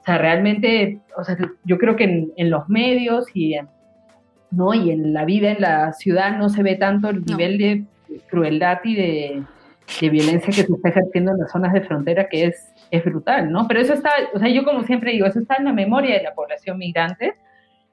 [0.00, 3.68] o sea, realmente, o sea, yo creo que en, en los medios y en,
[4.50, 4.72] ¿no?
[4.74, 7.84] y en la vida en la ciudad no se ve tanto el nivel de
[8.28, 9.42] crueldad y de,
[10.00, 13.66] violencia que se está ejerciendo en las zonas de frontera, que es, es brutal, ¿no?
[13.68, 16.22] Pero eso está, o sea, yo como siempre digo, eso está en la memoria de
[16.22, 17.34] la población migrante.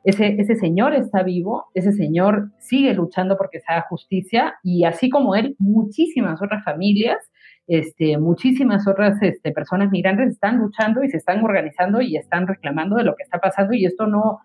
[0.04, 5.10] Ese, ese señor está vivo, ese señor sigue luchando porque se haga justicia y así
[5.10, 7.18] como él, muchísimas otras familias,
[7.68, 12.98] este, muchísimas otras este, personas migrantes están luchando y se están organizando y están reclamando
[12.98, 14.42] de lo que está pasando y esto no,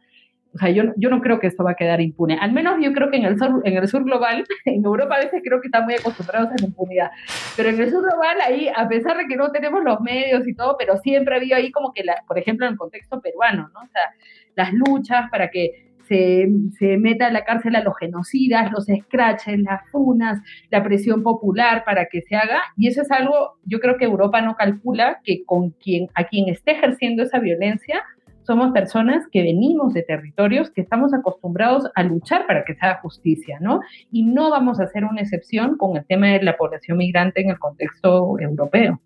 [0.54, 2.38] o sea, yo, yo no creo que esto va a quedar impune.
[2.40, 5.24] Al menos yo creo que en el sur, en el sur global, en Europa a
[5.24, 7.10] veces creo que están muy acostumbrados a la impunidad,
[7.56, 10.54] pero en el sur global ahí, a pesar de que no tenemos los medios y
[10.54, 13.68] todo, pero siempre ha habido ahí como que, la, por ejemplo, en el contexto peruano,
[13.74, 13.80] ¿no?
[13.80, 14.10] O sea,
[14.58, 19.60] las luchas para que se, se, meta a la cárcel a los genocidas, los scratches,
[19.60, 20.40] las funas,
[20.70, 22.60] la presión popular para que se haga.
[22.76, 26.48] Y eso es algo, yo creo que Europa no calcula que con quien, a quien
[26.48, 28.02] esté ejerciendo esa violencia
[28.48, 32.98] somos personas que venimos de territorios que estamos acostumbrados a luchar para que se haga
[33.02, 33.80] justicia, ¿no?
[34.10, 37.50] Y no vamos a hacer una excepción con el tema de la población migrante en
[37.50, 39.02] el contexto europeo.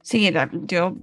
[0.00, 0.32] Sí,
[0.66, 0.96] yo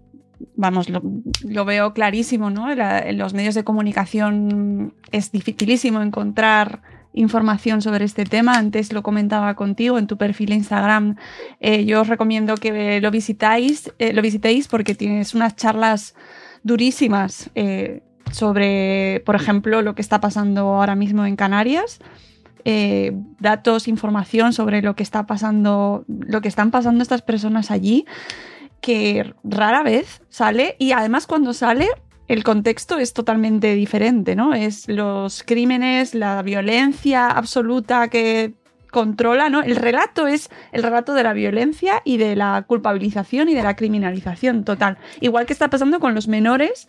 [0.56, 2.72] vamos, lo, veo clarísimo, ¿no?
[2.72, 6.82] en los medios de comunicación es dificilísimo encontrar
[7.16, 8.58] información sobre este tema.
[8.58, 11.16] Antes lo comentaba contigo en tu perfil de Instagram.
[11.60, 16.14] Eh, yo os recomiendo que lo visitáis, eh, lo visitéis porque tienes unas charlas
[16.64, 22.00] durísimas eh, sobre, por ejemplo, lo que está pasando ahora mismo en Canarias.
[23.40, 28.06] Datos, información sobre lo que está pasando, lo que están pasando estas personas allí,
[28.86, 31.88] que rara vez sale y además cuando sale
[32.28, 34.54] el contexto es totalmente diferente, ¿no?
[34.54, 38.54] Es los crímenes, la violencia absoluta que
[38.92, 39.64] controla, ¿no?
[39.64, 43.76] El relato es el relato de la violencia y de la culpabilización y de la
[43.76, 45.00] criminalización total.
[45.20, 46.88] Igual que está pasando con los menores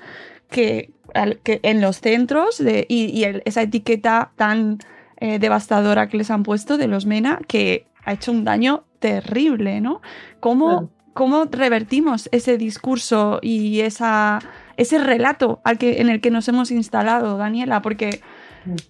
[0.51, 4.81] que, en los centros y, esa etiqueta tan
[5.17, 9.81] eh, devastadora que les han puesto de los MENA que ha hecho un daño terrible,
[9.81, 10.03] ¿no?
[10.41, 16.71] ¿Cómo, cómo revertimos ese discurso y ese relato al que, en el que nos hemos
[16.71, 17.83] instalado, Daniela?
[17.83, 18.21] Porque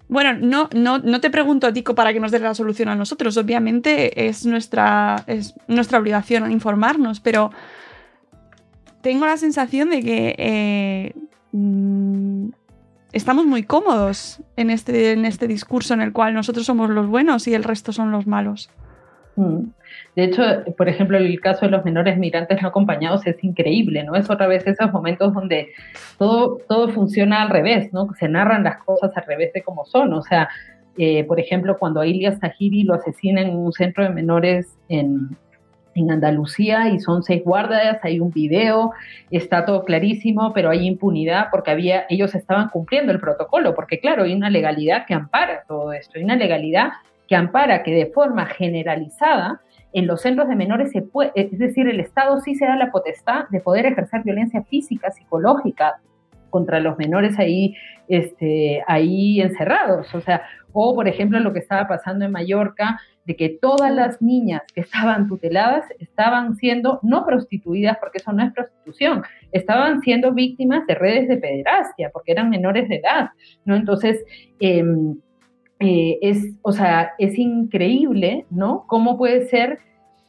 [0.09, 2.97] bueno, no, no, no te pregunto a ti para que nos des la solución a
[2.97, 3.37] nosotros.
[3.37, 7.51] Obviamente es nuestra, es nuestra obligación informarnos, pero
[9.03, 11.15] tengo la sensación de que eh,
[11.53, 12.49] mm,
[13.13, 17.47] estamos muy cómodos en este, en este discurso en el cual nosotros somos los buenos
[17.47, 18.71] y el resto son los malos.
[19.37, 19.69] Mm.
[20.17, 20.43] De hecho,
[20.79, 24.15] por ejemplo, el caso de los menores migrantes no acompañados es increíble, ¿no?
[24.17, 25.69] Es otra vez esos momentos donde
[26.19, 28.09] todo, todo funciona al revés, ¿no?
[28.19, 30.15] Se narran las cosas al revés de cómo son.
[30.15, 30.49] O sea,
[30.97, 35.37] eh, por ejemplo, cuando a Ilias Tahiri lo asesinan en un centro de menores en,
[35.95, 38.93] en Andalucía y son seis guardias, hay un video,
[39.31, 44.25] está todo clarísimo, pero hay impunidad porque había, ellos estaban cumpliendo el protocolo, porque claro,
[44.25, 46.89] hay una legalidad que ampara todo esto, hay una legalidad
[47.29, 49.61] que ampara que de forma generalizada
[49.93, 52.91] en los centros de menores se puede, es decir, el Estado sí se da la
[52.91, 56.01] potestad de poder ejercer violencia física, psicológica
[56.51, 57.75] contra los menores ahí,
[58.09, 60.15] este, ahí encerrados.
[60.15, 64.23] O sea, o por ejemplo lo que estaba pasando en Mallorca, de que todas las
[64.23, 69.23] niñas que estaban tuteladas estaban siendo no prostituidas, porque eso no es prostitución,
[69.53, 73.31] estaban siendo víctimas de redes de pederastia, porque eran menores de edad,
[73.65, 73.75] ¿no?
[73.75, 74.25] Entonces,
[74.61, 74.85] eh,
[75.79, 78.85] eh, es, o sea, es increíble, ¿no?
[78.87, 79.79] ¿Cómo puede ser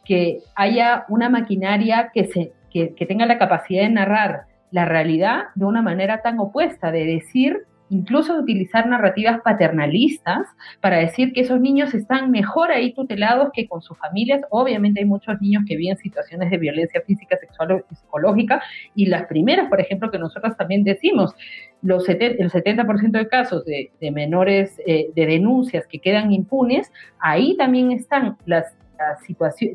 [0.05, 5.45] que haya una maquinaria que, se, que, que tenga la capacidad de narrar la realidad
[5.55, 10.47] de una manera tan opuesta, de decir incluso de utilizar narrativas paternalistas
[10.81, 14.41] para decir que esos niños están mejor ahí tutelados que con sus familias.
[14.49, 18.62] Obviamente hay muchos niños que viven situaciones de violencia física, sexual o psicológica
[18.95, 21.33] y las primeras, por ejemplo, que nosotros también decimos,
[21.81, 27.91] los el 70% de casos de, menores, eh, de denuncias que quedan impunes, ahí también
[27.91, 29.19] están las, las,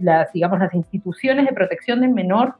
[0.01, 2.55] las, digamos, las instituciones de protección del menor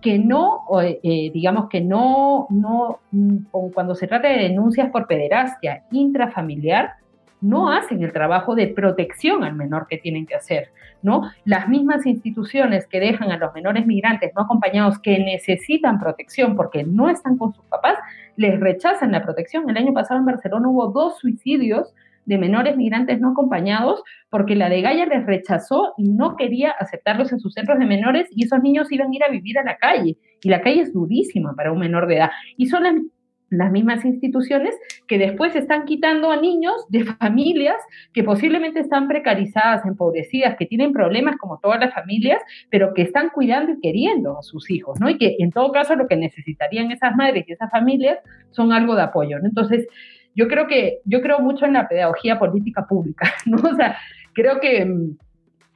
[0.00, 3.36] que no, eh, digamos que no, no, mm,
[3.72, 6.94] cuando se trata de denuncias por pederastia intrafamiliar,
[7.42, 10.70] no hacen el trabajo de protección al menor que tienen que hacer,
[11.02, 11.30] ¿no?
[11.44, 16.84] Las mismas instituciones que dejan a los menores migrantes no acompañados que necesitan protección porque
[16.84, 17.98] no están con sus papás,
[18.36, 19.68] les rechazan la protección.
[19.68, 21.92] El año pasado en Barcelona hubo dos suicidios
[22.24, 27.32] de menores migrantes no acompañados porque la de Gaia les rechazó y no quería aceptarlos
[27.32, 29.76] en sus centros de menores y esos niños iban a ir a vivir a la
[29.76, 30.16] calle.
[30.42, 32.30] Y la calle es durísima para un menor de edad.
[32.56, 32.94] Y son las
[33.52, 34.74] las mismas instituciones
[35.06, 37.76] que después están quitando a niños de familias
[38.12, 43.30] que posiblemente están precarizadas, empobrecidas, que tienen problemas como todas las familias, pero que están
[43.30, 45.10] cuidando y queriendo a sus hijos, ¿no?
[45.10, 48.18] Y que en todo caso lo que necesitarían esas madres y esas familias
[48.50, 49.46] son algo de apoyo, ¿no?
[49.46, 49.86] Entonces,
[50.34, 53.58] yo creo que, yo creo mucho en la pedagogía política pública, ¿no?
[53.58, 53.96] O sea,
[54.32, 54.84] creo que...
[54.84, 55.16] Mm,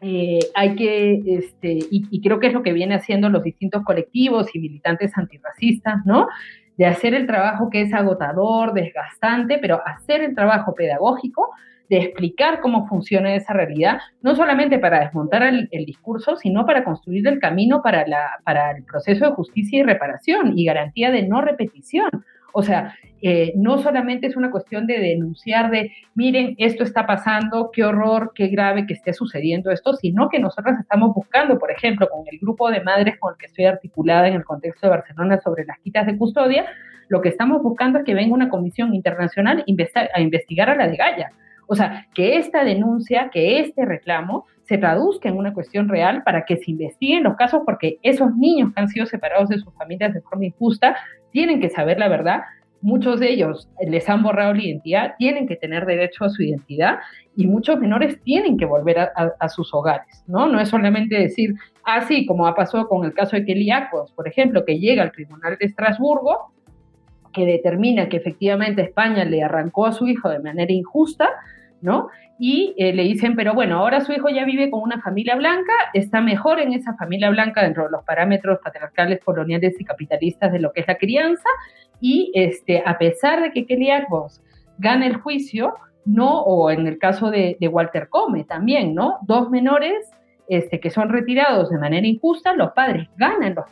[0.03, 3.83] eh, hay que, este, y, y, creo que es lo que viene haciendo los distintos
[3.83, 6.29] colectivos y militantes antirracistas, ¿no?
[6.77, 11.51] De hacer el trabajo que es agotador, desgastante, pero hacer el trabajo pedagógico
[11.89, 17.27] de explicar cómo funciona esa realidad, no solamente para desmontar el, discurso, sino para construir
[17.29, 21.41] el camino para, la, para el proceso de justicia y reparación y garantía de no
[21.43, 22.11] repetición.
[22.59, 27.71] O sea, eh, no solamente es una cuestión de denunciar de, miren, esto está pasando,
[27.71, 32.09] qué horror, qué grave que esté sucediendo esto, sino que nosotros estamos buscando, por ejemplo,
[32.09, 35.39] con el grupo de madres con el que estoy articulada en el contexto de Barcelona
[35.39, 36.65] sobre las quitas de custodia,
[37.09, 39.63] lo que estamos buscando es que venga una comisión internacional
[40.15, 41.33] a investigar a la de Gaia.
[41.67, 46.45] O sea, que esta denuncia, que este reclamo se traduzca en una cuestión real para
[46.45, 50.15] que se investiguen los casos, porque esos niños que han sido separados de sus familias
[50.15, 50.97] de forma injusta
[51.31, 52.43] tienen que saber la verdad.
[52.83, 56.99] Muchos de ellos les han borrado la identidad, tienen que tener derecho a su identidad
[57.35, 60.47] y muchos menores tienen que volver a, sus hogares, ¿no?
[60.47, 64.13] No es solamente decir, así ah, como ha pasado con el caso de Kelly Acos,
[64.13, 66.53] por ejemplo, que llega al Tribunal de Estrasburgo,
[67.33, 71.31] que determina que efectivamente España le arrancó a su hijo de manera injusta,
[71.87, 72.09] ¿no?
[72.37, 75.73] Y eh, le dicen, pero bueno, ahora su hijo ya vive con una familia blanca,
[75.95, 80.59] está mejor en esa familia blanca dentro de los parámetros patriarcales, coloniales y capitalistas de
[80.59, 81.49] lo que es la crianza,
[82.01, 84.43] y este, a pesar de que Kelly Ackbos
[84.79, 89.19] gana el juicio, no, o en el caso de, Walter Come también, ¿no?
[89.23, 90.11] Dos menores
[90.49, 93.67] este, que son retirados de manera injusta, los padres ganan los,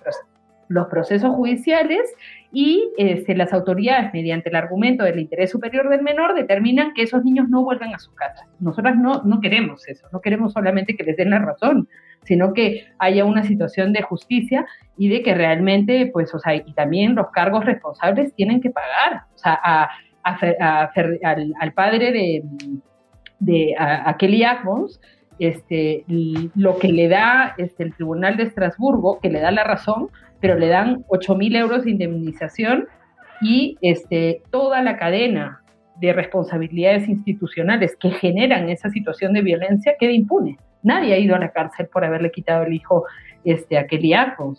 [0.69, 2.15] los procesos judiciales
[2.55, 7.25] y este, las autoridades, mediante el argumento del interés superior del menor, determinan que esos
[7.25, 8.47] niños no vuelvan a su casa.
[8.61, 11.89] Nosotras no, no queremos eso, no queremos solamente que les den la razón,
[12.23, 16.73] sino que haya una situación de justicia y de que realmente, pues, o sea, y
[16.75, 19.91] también los cargos responsables tienen que pagar, o sea, a,
[20.23, 22.43] al, padre de,
[23.41, 25.01] de a, Kelly Ackbons,
[25.41, 26.05] este,
[26.55, 30.09] lo que le da este, el Tribunal de Estrasburgo, que le da la razón,
[30.41, 32.87] pero le dan 8 mil euros de indemnización
[33.41, 35.63] y este, toda la cadena
[35.97, 40.59] de responsabilidades institucionales que generan esa situación de violencia queda impune.
[40.83, 43.05] Nadie ha ido a la cárcel por haberle quitado el hijo
[43.45, 44.13] este, a Kelly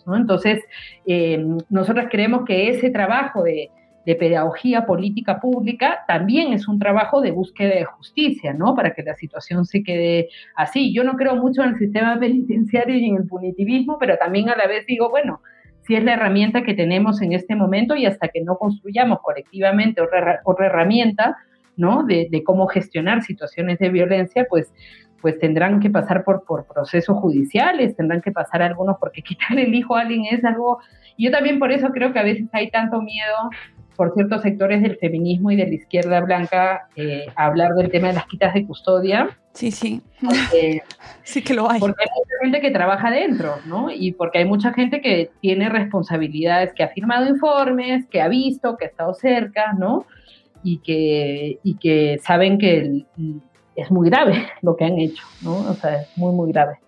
[0.06, 0.16] ¿no?
[0.16, 0.64] Entonces,
[1.06, 3.70] eh, nosotros creemos que ese trabajo de,
[4.06, 8.74] de pedagogía política pública también es un trabajo de búsqueda de justicia, ¿no?
[8.76, 10.94] Para que la situación se quede así.
[10.94, 14.56] Yo no creo mucho en el sistema penitenciario y en el punitivismo, pero también a
[14.56, 15.40] la vez digo, bueno,
[15.86, 20.00] si es la herramienta que tenemos en este momento y hasta que no construyamos colectivamente
[20.00, 21.36] otra, otra herramienta,
[21.76, 22.02] ¿no?
[22.04, 24.72] De, cómo gestionar situaciones de violencia, pues,
[25.20, 29.74] pues tendrán que pasar por, por procesos judiciales, tendrán que pasar algunos porque quitarle el
[29.74, 30.78] hijo a alguien es algo...
[31.18, 33.50] Yo también por eso creo que a veces hay tanto miedo
[33.96, 38.14] por ciertos sectores del feminismo y de la izquierda blanca eh, hablar del tema de
[38.14, 39.30] las quitas de custodia.
[39.56, 40.02] Sí, sí.
[41.22, 41.80] sí que lo hay.
[41.80, 43.90] Porque hay mucha gente que trabaja dentro, ¿no?
[43.90, 48.76] Y porque hay mucha gente que tiene responsabilidades, que ha firmado informes, que ha visto,
[48.76, 50.04] que ha estado cerca, ¿no?
[50.62, 53.06] Y que, y que saben que
[53.74, 55.56] es muy grave lo que han hecho, ¿no?
[55.56, 56.78] O sea, es muy, muy grave.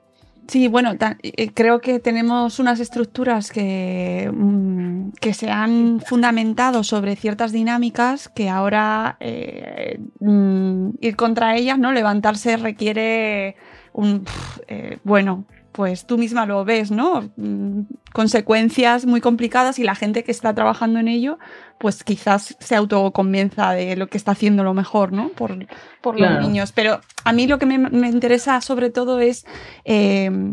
[0.49, 7.17] Sí, bueno, eh, creo que tenemos unas estructuras que, mm, que, se han fundamentado sobre
[7.17, 11.93] ciertas dinámicas que ahora eh, mm, ir contra ellas, ¿no?
[11.93, 13.57] Levantarse requiere
[13.93, 14.25] un
[14.69, 15.45] eh, bueno,
[15.79, 17.31] pues tú misma lo ves, ¿no?
[17.37, 21.39] Mm, consecuencias muy complicadas y la gente que está trabajando en ello,
[21.79, 25.29] pues quizás se autoconvenza de lo que está haciendo lo mejor, ¿no?
[25.29, 26.73] Por, los niños.
[26.73, 29.47] Pero a mí lo que me, interesa sobre todo es
[29.85, 30.53] eh,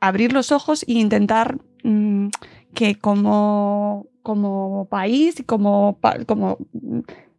[0.00, 2.28] abrir los ojos e intentar mm,
[2.74, 6.58] que como, como país y como, como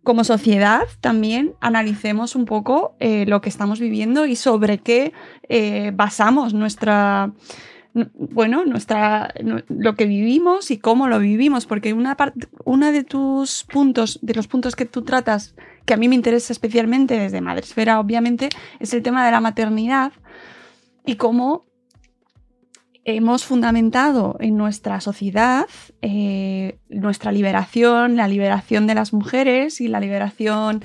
[0.06, 5.12] como sociedad también analicemos un poco eh, lo que estamos viviendo y sobre qué
[5.50, 7.34] eh, basamos nuestra
[8.14, 9.34] bueno, nuestra,
[9.70, 14.76] lo que vivimos y cómo lo vivimos, porque una de tus puntos, de los puntos
[14.76, 18.50] que tú tratas, que a mí me interesa especialmente desde Madresfera, obviamente,
[18.82, 20.12] es el tema de la maternidad
[21.06, 21.65] y cómo
[23.06, 25.68] hemos fundamentado en nuestra sociedad
[26.02, 30.82] eh, nuestra liberación, la liberación de las mujeres y la liberación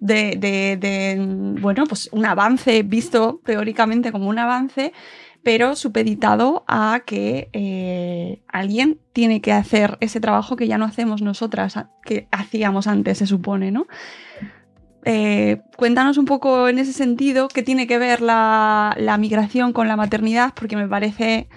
[0.00, 4.92] de, bueno, pues un avance visto teóricamente como un avance,
[5.44, 11.22] pero supeditado a que eh, alguien tiene que hacer ese trabajo que ya no hacemos
[11.22, 13.86] nosotras, que hacíamos antes, se supone, ¿no?
[15.08, 19.96] Eh, cuéntanos un poco en ese sentido qué tiene que ver la, migración con la
[19.96, 21.48] maternidad, porque me parece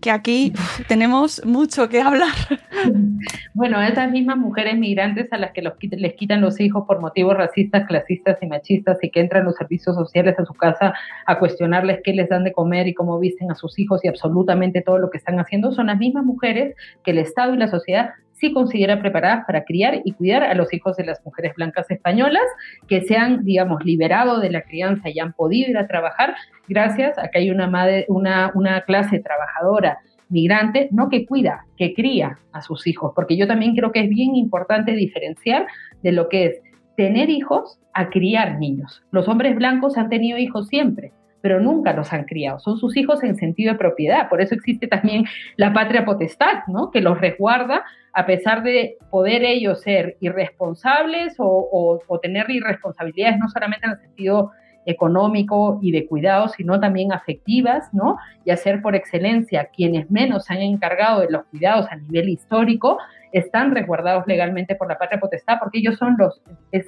[0.00, 0.52] que aquí
[0.88, 2.34] tenemos mucho que hablar.
[3.58, 7.88] Bueno, esas mismas mujeres migrantes a las que les quitan los hijos por motivos racistas,
[7.88, 10.94] clasistas y machistas y que entran los servicios sociales a su casa
[11.26, 14.80] a cuestionarles qué les dan de comer y cómo visten a sus hijos y absolutamente
[14.80, 18.10] todo lo que están haciendo, son las mismas mujeres que el Estado y la sociedad
[18.30, 22.44] sí considera preparadas para criar y cuidar a los hijos de las mujeres blancas españolas
[22.86, 26.36] que se han, digamos, liberado de la crianza y han podido ir a trabajar
[26.68, 29.98] gracias a que hay una, madre, una clase trabajadora
[30.28, 34.08] migrante, no que cuida, que cría a sus hijos, porque yo también creo que es
[34.08, 35.66] bien importante diferenciar
[36.02, 36.60] de lo que es
[36.96, 39.02] tener hijos a criar niños.
[39.10, 42.58] Los hombres blancos han tenido hijos siempre, pero nunca los han criado.
[42.58, 44.28] Son sus hijos en sentido de propiedad.
[44.28, 45.24] Por eso existe también
[45.56, 46.90] la patria potestad, ¿no?
[46.90, 53.86] Que los resguarda a pesar de poder ellos ser irresponsables o, tener irresponsabilidades no solamente
[53.86, 54.50] en el sentido
[54.88, 58.16] económico y de cuidado, sino también afectivas, ¿no?
[58.46, 62.98] Y hacer por excelencia quienes menos se han encargado de los cuidados a nivel histórico,
[63.30, 66.40] están resguardados legalmente por la patria potestad, porque ellos son los,
[66.72, 66.86] es,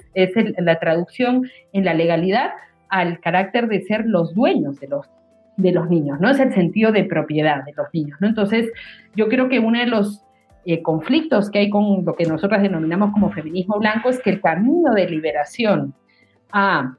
[0.57, 2.49] la traducción en la legalidad
[2.89, 5.07] al carácter de ser los dueños de los,
[5.57, 6.31] de los niños, ¿no?
[6.31, 8.27] Es el sentido de propiedad de los niños, ¿no?
[8.27, 8.71] Entonces,
[9.15, 10.25] yo creo que uno de los
[10.65, 14.41] eh, conflictos que hay con lo que nosotros denominamos como feminismo blanco es que el
[14.41, 15.93] camino de liberación
[16.51, 16.95] a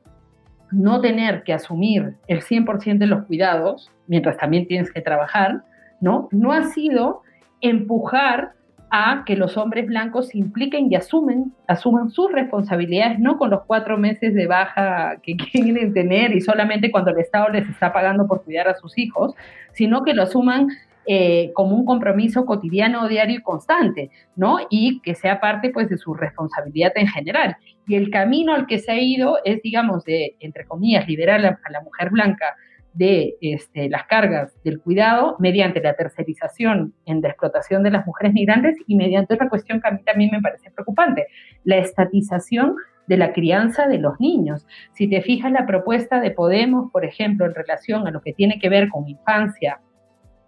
[0.73, 5.62] no tener que asumir el 100% de los cuidados, mientras también tienes que trabajar,
[6.01, 6.29] ¿no?
[6.33, 7.23] No ha sido
[7.61, 8.53] empujar
[8.95, 13.62] a que los hombres blancos se impliquen y asumen, asuman sus responsabilidades, no con los
[13.64, 18.27] cuatro meses de baja que quieren tener y solamente cuando el Estado les está pagando
[18.27, 19.35] por cuidar a sus hijos,
[19.73, 20.68] sino que lo asuman
[21.07, 24.59] eh, como un compromiso cotidiano, diario y constante, ¿no?
[24.71, 27.57] Y que sea parte, pues, de su responsabilidad en general.
[27.87, 31.71] Y el camino al que se ha ido es, digamos, de, entre comillas, liberar a
[31.71, 32.57] la mujer blanca
[32.95, 38.35] de este, las cargas del cuidado mediante la tercerización en la explotación de las mujeres
[38.35, 41.27] migrantes y mediante otra cuestión que a mí también me parece preocupante,
[41.65, 42.77] la estatización
[43.07, 44.67] de la crianza de los niños.
[44.93, 48.59] Si te fijas la propuesta de Podemos, por ejemplo, en relación a lo que tiene
[48.61, 49.81] que ver con infancia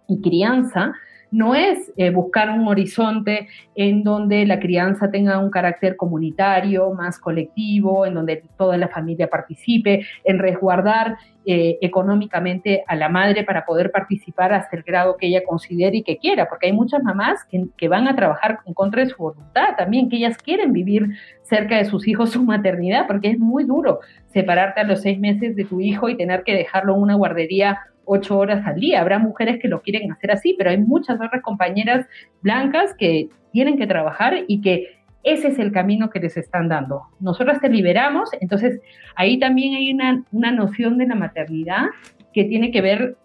[0.07, 0.93] y crianza,
[1.31, 7.19] no es eh, buscar un horizonte en donde la crianza tenga un carácter comunitario, más
[7.19, 13.65] colectivo, en donde toda la familia participe, en resguardar eh, económicamente a la madre para
[13.65, 17.43] poder participar hasta el grado que ella considere y que quiera, porque hay muchas mamás
[17.45, 21.09] que, que van a trabajar en contra de su voluntad también, que ellas quieren vivir
[21.43, 25.55] cerca de sus hijos su maternidad, porque es muy duro separarte a los seis meses
[25.55, 29.01] de tu hijo y tener que dejarlo en una guardería ocho horas al día.
[29.01, 32.05] Habrá mujeres que lo quieren hacer así, pero hay muchas otras compañeras
[32.41, 34.87] blancas que tienen que trabajar y que
[35.23, 37.01] ese es el camino que les están dando.
[37.19, 38.79] Nosotras te liberamos, entonces
[39.15, 41.85] ahí también hay una, una noción de la maternidad
[42.33, 43.17] que tiene que ver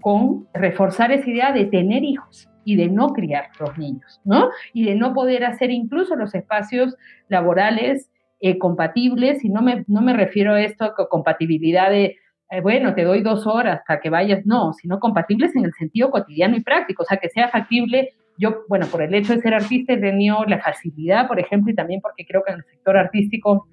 [0.00, 4.50] con reforzar esa idea de tener hijos y de no criar los niños, ¿no?
[4.72, 6.96] Y de no poder hacer incluso los espacios
[7.28, 8.10] laborales
[8.40, 12.16] eh, compatibles, y no me, no me refiero a esto, a compatibilidad de,
[12.50, 16.10] eh, bueno, te doy dos horas para que vayas, no, sino compatibles en el sentido
[16.10, 19.52] cotidiano y práctico, o sea, que sea factible yo, bueno, por el hecho de ser
[19.52, 22.96] artista he tenido la facilidad, por ejemplo, y también porque creo que en el sector
[22.96, 23.66] artístico,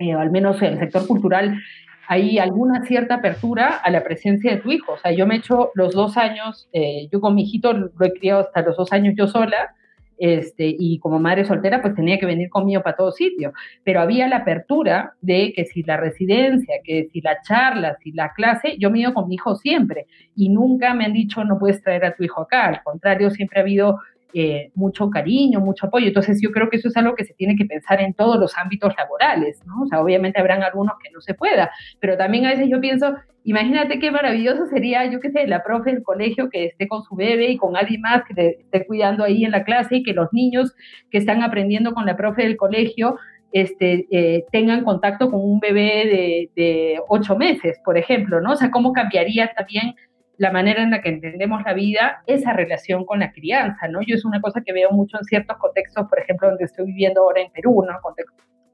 [0.00, 1.60] eh, o al menos en el sector cultural,
[2.08, 4.92] hay alguna cierta apertura a la presencia de tu hijo.
[4.92, 8.04] O sea, yo me he hecho los dos años, eh, yo con mi hijito lo
[8.04, 9.74] he criado hasta los dos años yo sola,
[10.18, 13.52] este, y como madre soltera, pues tenía que venir conmigo para todo sitio.
[13.82, 18.32] Pero había la apertura de que si la residencia, que si la charla, si la
[18.32, 20.06] clase, yo me iba con mi hijo siempre.
[20.36, 22.66] Y nunca me han dicho, no puedes traer a tu hijo acá.
[22.66, 23.98] Al contrario, siempre ha habido
[24.36, 26.08] eh, mucho cariño, mucho apoyo.
[26.08, 28.58] Entonces yo creo que eso es algo que se tiene que pensar en todos los
[28.58, 29.82] ámbitos laborales, ¿no?
[29.82, 31.70] O sea, obviamente habrán algunos que no se pueda,
[32.00, 33.14] pero también a veces yo pienso,
[33.44, 37.14] imagínate qué maravilloso sería, yo qué sé, la profe del colegio que esté con su
[37.14, 40.32] bebé y con alguien más que esté cuidando ahí en la clase y que los
[40.32, 40.74] niños
[41.12, 43.16] que están aprendiendo con la profe del colegio
[43.52, 48.54] este, eh, tengan contacto con un bebé de, de ocho meses, por ejemplo, ¿no?
[48.54, 49.94] O sea, cómo cambiaría también
[50.36, 54.00] la manera en la que entendemos la vida, esa relación con la crianza, ¿no?
[54.02, 57.22] Yo es una cosa que veo mucho en ciertos contextos, por ejemplo, donde estoy viviendo
[57.22, 57.92] ahora en Perú, ¿no?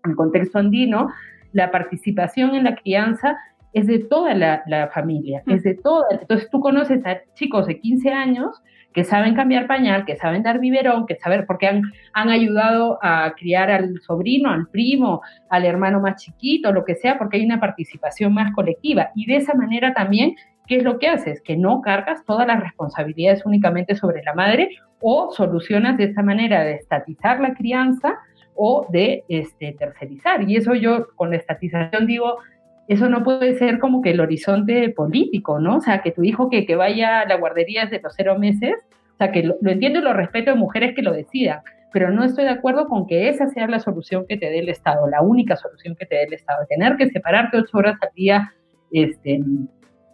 [0.04, 1.08] En contexto andino,
[1.52, 3.36] la participación en la crianza
[3.72, 6.06] es de toda la, familia, es de toda.
[6.10, 10.58] Entonces tú conoces a chicos de 15 años que saben cambiar pañal, que saben dar
[10.58, 11.82] biberón, que saben, porque han,
[12.12, 17.16] han ayudado a criar al sobrino, al primo, al hermano más chiquito, lo que sea,
[17.16, 19.10] porque hay una participación más colectiva.
[19.14, 20.34] Y de esa manera también,
[20.70, 21.42] ¿qué es lo que haces?
[21.42, 26.62] Que no cargas todas las responsabilidades únicamente sobre la madre o solucionas de esa manera
[26.62, 28.20] de estatizar la crianza
[28.54, 30.48] o de este, tercerizar.
[30.48, 32.38] Y eso yo con la estatización digo,
[32.86, 35.78] eso no puede ser como que el horizonte político, ¿no?
[35.78, 38.76] O sea, que tu hijo que, que vaya a la guardería desde los cero meses,
[39.14, 41.62] o sea, que lo, entiendo y lo respeto de mujeres que lo decidan,
[41.92, 44.68] pero no estoy de acuerdo con que esa sea la solución que te dé el
[44.68, 48.10] Estado, la única solución que te dé el Estado, tener que separarte ocho horas al
[48.14, 48.52] día
[48.92, 49.40] este,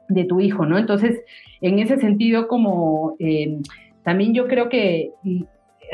[0.09, 0.79] de tu hijo, ¿no?
[0.79, 1.21] Entonces,
[1.61, 3.59] en ese sentido, como eh,
[4.03, 5.11] también yo creo que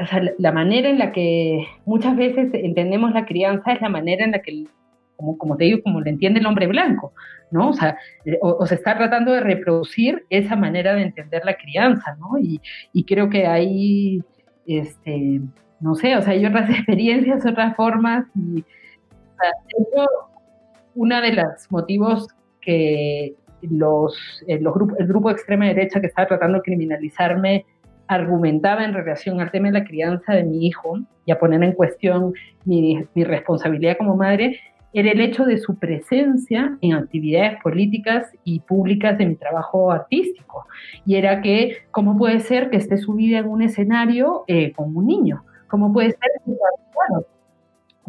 [0.00, 4.24] o sea, la manera en la que muchas veces entendemos la crianza es la manera
[4.24, 4.64] en la que
[5.16, 7.12] como, te digo, como lo entiende el hombre blanco,
[7.50, 7.70] ¿no?
[7.70, 12.16] O sea, eh, o, se está tratando de reproducir esa manera de entender la crianza,
[12.18, 12.38] ¿no?
[12.38, 12.60] Y,
[12.92, 14.22] y creo que hay,
[14.66, 15.40] este,
[15.80, 20.06] no sé, o sea, hay otras experiencias, otras formas, y o sea,
[20.94, 22.28] una de los motivos
[22.60, 23.34] que
[23.70, 27.64] los, eh, los grupos, el grupo de extrema derecha que estaba tratando de criminalizarme
[28.06, 31.72] argumentaba en relación al tema de la crianza de mi hijo y a poner en
[31.72, 32.34] cuestión
[32.64, 34.58] mi, mi responsabilidad como madre,
[34.92, 40.66] era el hecho de su presencia en actividades políticas y públicas de mi trabajo artístico.
[41.06, 45.06] Y era que, ¿cómo puede ser que esté subida en un escenario eh, con un
[45.06, 45.44] niño?
[45.68, 46.58] ¿Cómo puede ser,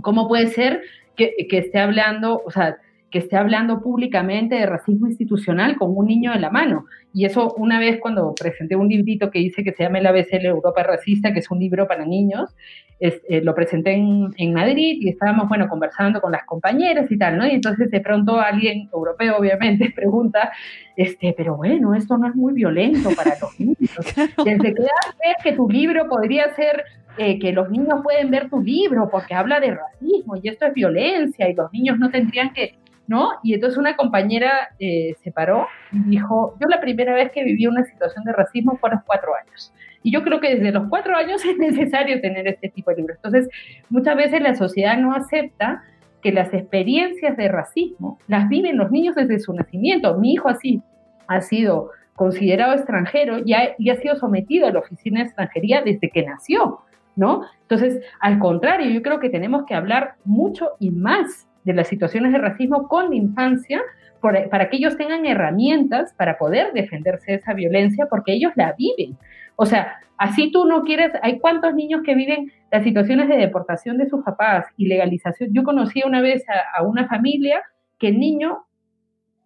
[0.02, 0.82] ¿cómo puede ser
[1.16, 2.78] que, que esté hablando, o sea,
[3.14, 6.86] que esté hablando públicamente de racismo institucional con un niño en la mano.
[7.14, 10.32] Y eso una vez cuando presenté un librito que dice que se llama El ABC
[10.32, 12.56] de Europa Racista, que es un libro para niños,
[13.00, 17.46] eh, lo presenté en, Madrid y estábamos, bueno, conversando con las compañeras y tal, ¿no?
[17.46, 20.52] Y entonces de pronto alguien, europeo obviamente, pregunta,
[20.98, 23.78] este, pero bueno, esto no es muy violento para los niños.
[24.44, 26.84] Desde que ves que tu libro podría ser
[27.20, 30.74] eh, que los niños pueden ver tu libro porque habla de racismo y esto es
[30.74, 33.32] violencia y los niños no tendrían que ¿no?
[33.44, 37.68] Y entonces una compañera eh, se paró y dijo, yo la primera vez que viví
[37.68, 39.74] una situación de racismo fue a los cuatro años.
[40.02, 43.18] Y yo creo que desde los cuatro años es necesario tener este tipo de libros.
[43.18, 43.50] Entonces,
[43.90, 45.84] muchas veces la sociedad no acepta
[46.22, 50.18] que las experiencias de racismo las viven los niños desde su nacimiento.
[50.18, 50.82] Mi hijo así
[51.28, 55.82] ha sido considerado extranjero y ha, y ha sido sometido a la oficina de extranjería
[55.82, 56.80] desde que nació,
[57.16, 57.42] ¿no?
[57.62, 62.32] Entonces, al contrario, yo creo que tenemos que hablar mucho y más de las situaciones
[62.32, 63.82] de racismo con la infancia
[64.22, 69.18] para que ellos tengan herramientas para poder defenderse de esa violencia porque ellos la viven.
[69.58, 73.98] O sea, así tú no quieres, hay cuántos niños que viven las situaciones de deportación
[73.98, 75.50] de sus papás y legalización.
[75.54, 76.46] Yo conocí una vez
[76.78, 77.62] a, una familia
[78.00, 78.66] que el niño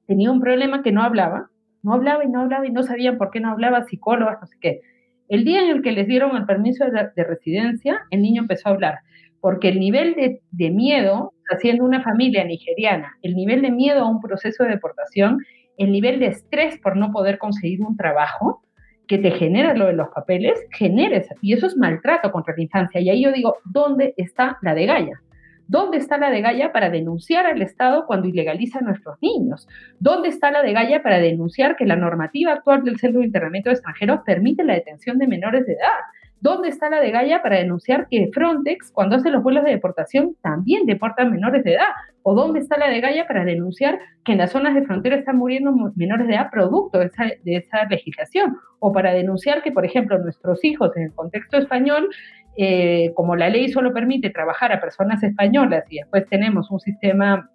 [0.06, 1.50] tenía un problema que no hablaba,
[1.82, 4.58] no hablaba y no hablaba y no sabían por qué no hablaba, psicólogas, no sé
[4.62, 4.82] qué.
[5.28, 8.74] El día en el que les dieron el permiso de residencia, el niño empezó a
[8.74, 9.00] hablar
[9.42, 10.16] porque el nivel
[10.52, 15.40] de, miedo, haciendo una familia nigeriana, el nivel de miedo a un proceso de deportación,
[15.78, 18.64] el nivel de estrés por no poder conseguir un trabajo
[19.08, 23.00] que te genera lo de los papeles, genera y eso es maltrato contra la infancia.
[23.00, 25.22] Y ahí yo digo, ¿dónde está la de Gaia?
[25.68, 29.68] ¿Dónde está la de Gaia para denunciar al Estado cuando ilegaliza a nuestros niños?
[30.00, 33.70] ¿Dónde está la de Gaia para denunciar que la normativa actual del Centro de Internamiento
[33.70, 36.00] de Extranjeros permite la detención de menores de edad?
[36.40, 40.36] ¿Dónde está la de Gaia para denunciar que Frontex, cuando hace los vuelos de deportación,
[40.42, 41.88] también deporta menores de edad?
[42.22, 45.38] ¿O dónde está la de Gaia para denunciar que en las zonas de frontera están
[45.38, 47.10] muriendo menores de edad producto de
[47.56, 48.56] esa, legislación?
[48.80, 52.08] ¿O para denunciar que, por ejemplo, nuestros hijos en el contexto español,
[52.56, 57.50] eh, como la ley solo permite trabajar a personas españolas y después tenemos un sistema,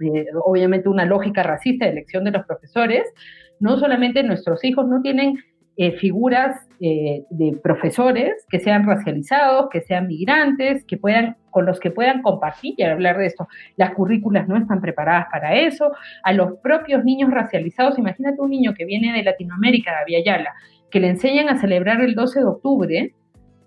[0.00, 3.02] eh, obviamente una lógica racista de elección de los profesores,
[3.60, 5.36] no solamente nuestros hijos no tienen
[5.80, 11.78] eh, figuras eh, de profesores que sean racializados, que sean migrantes, que puedan, con los
[11.78, 13.46] que puedan compartir y hablar de esto.
[13.76, 15.92] Las currículas no están preparadas para eso.
[16.24, 20.52] A los propios niños racializados, imagínate un niño que viene de Latinoamérica, de Aviala,
[20.90, 23.14] que le enseñan a celebrar el 12 de octubre,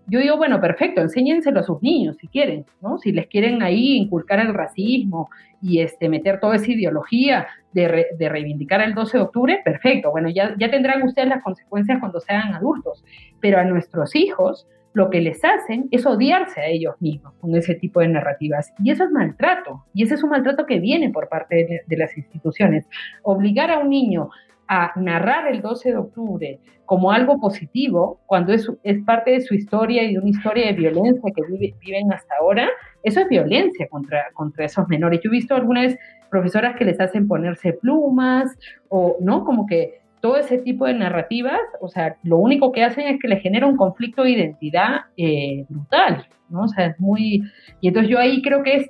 [0.07, 2.97] yo digo, bueno, perfecto, enséñenselo a sus niños si quieren, ¿no?
[2.97, 5.29] Si les quieren ahí inculcar el racismo
[5.61, 7.87] y este, meter toda esa ideología de,
[8.29, 10.11] reivindicar el 12 de octubre, perfecto.
[10.11, 13.03] Bueno, ya, ya tendrán ustedes las consecuencias cuando sean adultos,
[13.39, 17.75] pero a nuestros hijos lo que les hacen es odiarse a ellos mismos con ese
[17.75, 18.73] tipo de narrativas.
[18.83, 22.17] Y eso es maltrato, y ese es un maltrato que viene por parte de las
[22.17, 22.89] instituciones.
[23.23, 24.29] Obligar a un niño
[24.74, 29.53] a narrar el 12 de octubre como algo positivo, cuando es, es parte de su
[29.53, 31.41] historia y de una historia de violencia que
[31.82, 32.69] viven hasta ahora,
[33.03, 35.19] eso es violencia contra, contra esos menores.
[35.22, 35.97] Yo he visto alguna vez
[36.30, 38.57] profesoras que les hacen ponerse plumas
[38.88, 39.43] o, ¿no?
[39.43, 43.28] Como que todo ese tipo de narrativas, o sea, lo único que hacen es que
[43.28, 46.61] les genera un conflicto de identidad eh, brutal, ¿no?
[46.61, 47.43] O sea, es muy...
[47.82, 48.89] Y entonces yo ahí creo que es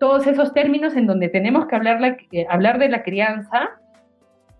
[0.00, 3.70] todos esos términos en donde tenemos que hablar, la, eh, hablar de la crianza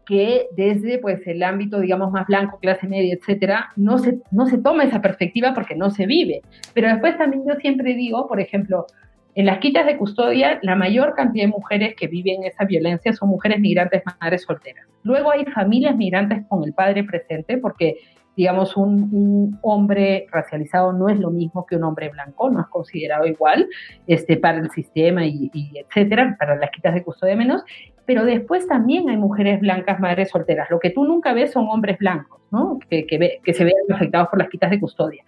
[0.09, 4.57] que desde pues el ámbito digamos más blanco, clase media, etcétera, no se, no se
[4.57, 6.41] toma esa perspectiva porque no se vive.
[6.73, 8.87] Pero después también yo siempre digo, por ejemplo,
[9.35, 13.29] en las quitas de custodia, la mayor cantidad de mujeres que viven esa violencia son
[13.29, 14.87] mujeres migrantes madres solteras.
[15.03, 17.99] Luego hay familias migrantes con el padre presente, porque
[18.35, 23.27] digamos, un, hombre racializado no es lo mismo que un hombre blanco, no es considerado
[23.27, 23.69] igual
[24.07, 27.65] este, para el sistema y, etcétera, para las quitas de custodia menos,
[28.09, 30.71] pero después también hay mujeres blancas, madres solteras.
[30.71, 32.79] Lo que tú nunca ves son hombres blancos, ¿no?
[32.89, 35.23] Que, que, se vean afectados por las quitas de custodia.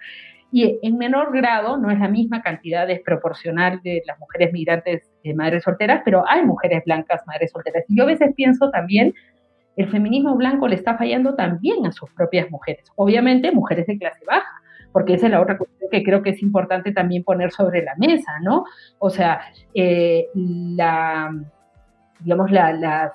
[0.50, 5.34] Y en menor grado, no es la misma cantidad desproporcional de las mujeres migrantes eh,
[5.34, 7.84] madres solteras, pero hay mujeres blancas madres solteras.
[7.86, 9.12] Y yo a veces pienso también
[9.76, 12.90] el feminismo blanco le está fallando también a sus propias mujeres.
[12.96, 16.40] Obviamente, mujeres de clase baja, porque esa es la otra cuestión que creo que es
[16.40, 18.64] importante también poner sobre la mesa, ¿no?
[18.98, 19.42] O sea,
[19.74, 21.30] eh, la,
[22.20, 23.12] digamos, las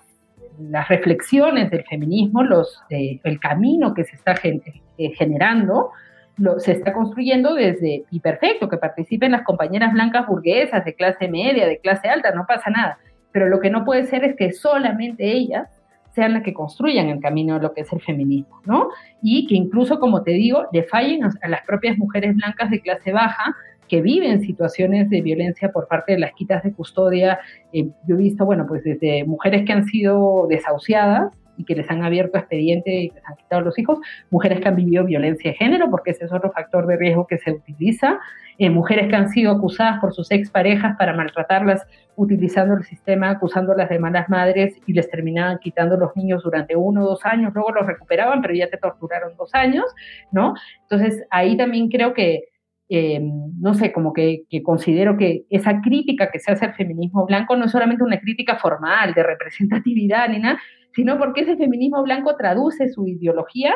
[0.88, 5.92] reflexiones del feminismo, los, eh, el camino que se está eh, generando,
[6.38, 11.28] lo, se está construyendo desde, y perfecto, que participen las compañeras blancas burguesas de clase
[11.28, 12.98] media, de clase alta, no pasa nada.
[13.32, 15.70] Pero lo que no puede ser es que solamente ellas
[16.16, 18.90] sean las que construyan el camino de lo que es el feminismo, ¿no?
[19.22, 23.12] Y que incluso, como te digo, le fallen a las propias mujeres blancas de clase
[23.12, 23.54] baja
[23.90, 27.40] que viven situaciones de violencia por parte de las quitas de custodia.
[27.74, 31.90] Eh, yo he visto, bueno, pues desde mujeres que han sido desahuciadas, y que les
[31.90, 34.00] han abierto expediente y les han quitado los hijos,
[34.30, 37.38] mujeres que han vivido violencia de género, porque ese es otro factor de riesgo que
[37.38, 38.20] se utiliza,
[38.58, 41.86] eh, mujeres que han sido acusadas por sus exparejas para maltratarlas
[42.16, 47.04] utilizando el sistema, acusándolas de malas madres y les terminaban quitando los niños durante uno
[47.04, 49.86] o dos años, luego los recuperaban, pero ya te torturaron dos años,
[50.32, 50.54] ¿no?
[50.84, 52.46] Entonces ahí también creo que,
[52.88, 53.20] eh,
[53.60, 57.58] no sé, como que, que, considero que esa crítica que se hace al feminismo blanco
[57.58, 60.60] no es solamente una crítica formal de representatividad ni nada,
[60.96, 63.76] sino porque ese feminismo blanco traduce su ideología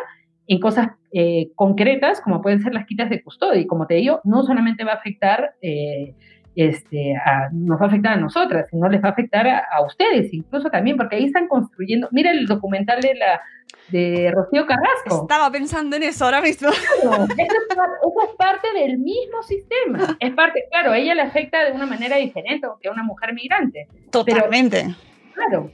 [0.49, 3.61] en cosas eh, concretas, como pueden ser las quitas de custodia.
[3.61, 6.15] Y como te digo, no solamente va a afectar, eh,
[6.55, 7.13] este,
[7.51, 10.97] nos va a afectar a nosotras, sino les va a afectar a, ustedes, incluso también,
[10.97, 12.07] porque ahí están construyendo.
[12.11, 13.41] Mira el documental de la
[13.89, 15.21] de Rocío Carrasco.
[15.21, 16.69] Estaba pensando en eso ahora mismo.
[16.69, 20.17] eso, es, parte del mismo sistema.
[20.19, 23.33] Es parte, claro, a ella le afecta de una manera diferente que a una mujer
[23.33, 23.87] migrante.
[24.11, 24.95] Totalmente.
[25.33, 25.71] claro,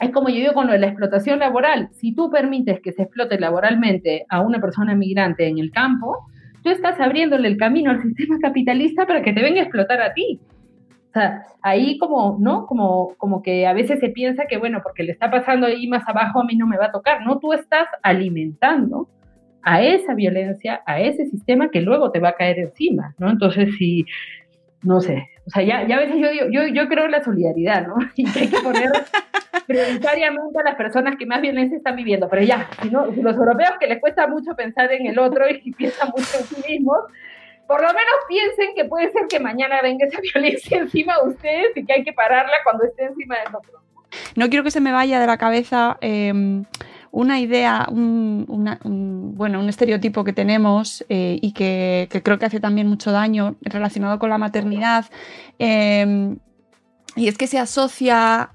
[0.00, 1.88] es como yo digo con la explotación laboral.
[1.92, 6.26] Si tú permites que se explote laboralmente a una persona migrante en el campo,
[6.62, 10.14] tú estás abriéndole el camino al sistema capitalista para que te venga a explotar a
[10.14, 10.40] ti.
[11.10, 12.66] O sea, ahí como, ¿no?
[12.66, 16.08] Como, como que a veces se piensa que, bueno, porque le está pasando ahí más
[16.08, 17.22] abajo, a mí no me va a tocar.
[17.26, 19.08] No, tú estás alimentando
[19.62, 23.28] a esa violencia, a ese sistema que luego te va a caer encima, ¿no?
[23.28, 24.06] Entonces, si,
[24.82, 27.84] no sé, o sea, ya, ya a veces yo, yo, yo creo en la solidaridad,
[27.88, 27.96] ¿no?
[28.14, 28.92] Y que hay que poner
[29.66, 32.28] prioritariamente a las personas que más violencia están viviendo.
[32.28, 35.72] Pero ya, si, no, los europeos que les cuesta mucho pensar en el otro y
[35.72, 36.98] piensan mucho en sí mismos,
[37.66, 41.76] por lo menos piensen que puede ser que mañana venga esa violencia encima de ustedes
[41.76, 43.82] y que hay que pararla cuando esté encima de nosotros.
[44.36, 46.64] No quiero que se me vaya de la cabeza em,
[47.12, 52.86] una idea, un, bueno, un estereotipo que tenemos eh, y que, creo que hace también
[52.86, 55.06] mucho daño relacionado con la maternidad.
[55.58, 56.38] Em,
[57.16, 58.50] y es que se asocia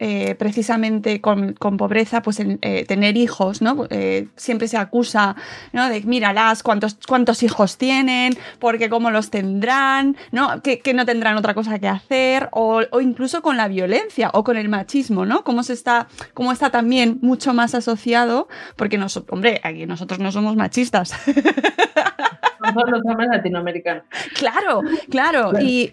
[0.00, 3.86] eh, precisamente con, pobreza, pues eh, tener hijos, ¿no?
[3.90, 5.34] Eh, siempre se acusa,
[5.72, 5.88] ¿no?
[5.88, 10.62] De míralas, cuántos, cuántos hijos tienen, porque cómo los tendrán, ¿no?
[10.62, 14.68] Que, no tendrán otra cosa que hacer, o, incluso con la violencia o con el
[14.68, 15.44] machismo, ¿no?
[15.44, 20.32] Cómo se está, cómo está también mucho más asociado, porque nosotros, hombre, aquí nosotros no
[20.32, 21.12] somos machistas.
[22.74, 24.04] los hombres latinoamericanos.
[24.34, 25.52] Claro, claro.
[25.60, 25.92] Y,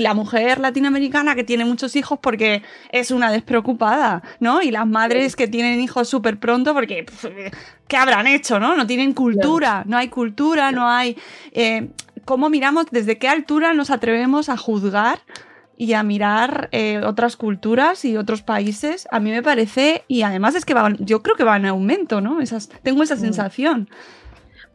[0.00, 4.62] la mujer latinoamericana que tiene muchos hijos porque es una despreocupada, ¿no?
[4.62, 7.06] Y las madres que tienen hijos súper pronto porque,
[7.88, 8.76] ¿qué habrán hecho, no?
[8.76, 11.16] No tienen cultura, no hay cultura, no hay...
[11.52, 11.88] Eh,
[12.24, 15.20] ¿Cómo miramos, desde qué altura nos atrevemos a juzgar
[15.76, 20.54] y a mirar eh, otras culturas y otros países, a mí me parece, y además
[20.54, 22.40] es que van, yo creo que va en aumento, ¿no?
[22.40, 23.86] Esas, tengo esa mm.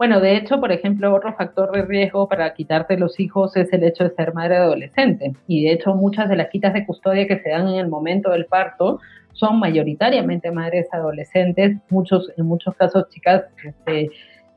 [0.01, 3.83] Bueno, de hecho, por ejemplo, otro factor de riesgo para quitarte los hijos es el
[3.83, 5.35] hecho de ser madre adolescente.
[5.45, 8.31] Y de hecho, muchas de las quitas de custodia que se dan en el momento
[8.31, 8.99] del parto
[9.33, 14.09] son mayoritariamente madres adolescentes, muchos, en muchos casos chicas este,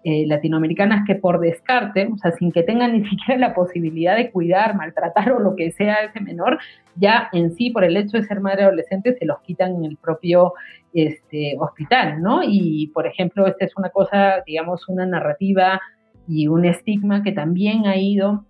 [0.04, 4.30] eh, latinoamericanas que por descarte, o sea, sin que tengan ni siquiera la posibilidad de
[4.30, 6.58] cuidar, maltratar o lo que sea a ese menor,
[6.94, 9.96] ya en sí, por el hecho de ser madre adolescente, se los quitan en el
[9.96, 10.52] propio
[10.92, 12.40] este, hospital, ¿no?
[12.44, 15.80] Y, por ejemplo, esta es una cosa, digamos, una narrativa
[16.28, 18.44] y un estigma que también ha ido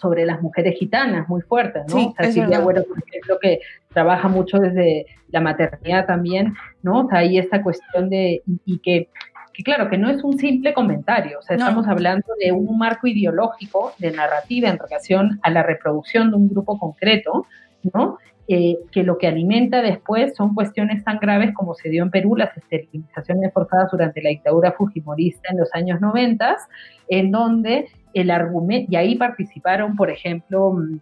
[0.00, 1.96] sobre las mujeres gitanas, muy fuerte, ¿no?
[1.96, 3.60] Sí, o sea, Silvia Agüero, por ejemplo, que
[3.92, 7.04] trabaja mucho desde la maternidad también, ¿no?
[7.04, 9.08] O sea, hay esta cuestión de, y, que,
[9.58, 13.08] que, claro, que no es un simple comentario, o sea, estamos hablando de un marco
[13.08, 17.44] ideológico de narrativa en relación a la reproducción de un grupo concreto,
[17.92, 18.18] ¿no?
[18.46, 22.36] Eh, que lo que alimenta después son cuestiones tan graves como se dio en Perú,
[22.36, 26.56] las esterilizaciones forzadas durante la dictadura fujimorista en los años 90,
[27.08, 31.00] en donde el argumento, y ahí participaron, por ejemplo, mm,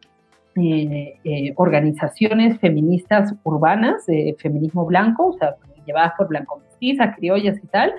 [0.62, 7.58] eh, eh, organizaciones feministas urbanas, de feminismo blanco, o sea, llevadas por blanco mestizas, criollas
[7.62, 7.92] y tal,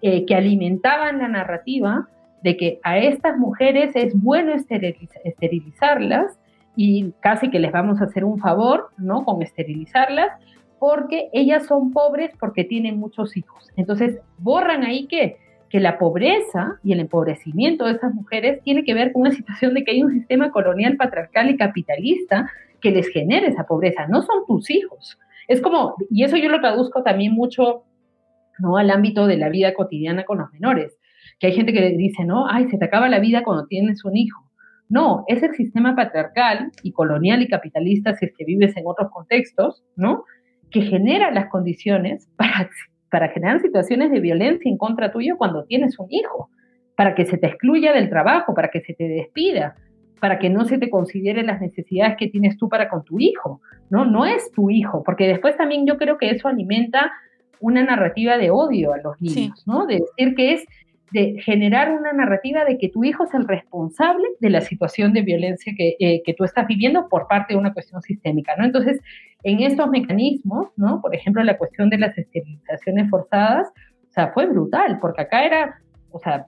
[0.00, 2.08] que alimentaban la narrativa
[2.42, 6.38] de que a estas mujeres es bueno esterilizarlas
[6.76, 9.24] y casi que les vamos a hacer un favor, ¿no?
[9.24, 10.28] Con esterilizarlas,
[10.78, 13.68] porque ellas son pobres porque tienen muchos hijos.
[13.76, 15.38] Entonces, borran ahí que,
[15.68, 19.74] que la pobreza y el empobrecimiento de esas mujeres tiene que ver con una situación
[19.74, 22.48] de que hay un sistema colonial, patriarcal y capitalista
[22.80, 24.06] que les genera esa pobreza.
[24.06, 25.18] No son tus hijos.
[25.48, 27.82] Es como, y eso yo lo traduzco también mucho,
[28.58, 28.76] ¿no?
[28.76, 30.98] Al ámbito de la vida cotidiana con los menores.
[31.38, 34.16] Que hay gente que dice, no, ay, se te acaba la vida cuando tienes un
[34.16, 34.48] hijo.
[34.88, 39.10] No, es el sistema patriarcal y colonial y capitalista, si es que vives en otros
[39.10, 40.24] contextos, ¿no?
[40.70, 42.70] Que genera las condiciones para,
[43.10, 46.50] para generar situaciones de violencia en contra tuyo cuando tienes un hijo,
[46.96, 49.76] para que se te excluya del trabajo, para que se te despida,
[50.20, 53.60] para que no se te considere las necesidades que tienes tú para con tu hijo,
[53.90, 54.04] ¿no?
[54.04, 57.12] No es tu hijo, porque después también yo creo que eso alimenta
[57.60, 59.86] una narrativa de odio a los niños, ¿no?
[59.86, 60.64] De decir que es
[61.10, 65.22] de generar una narrativa de que tu hijo es el responsable de la situación de
[65.22, 68.64] violencia que, eh, que, tú estás viviendo por parte de una cuestión sistémica, ¿no?
[68.64, 69.00] Entonces,
[69.42, 71.00] en estos mecanismos, ¿no?
[71.00, 75.80] Por ejemplo, la cuestión de las esterilizaciones forzadas, o sea, fue brutal, porque acá era,
[76.10, 76.46] o sea,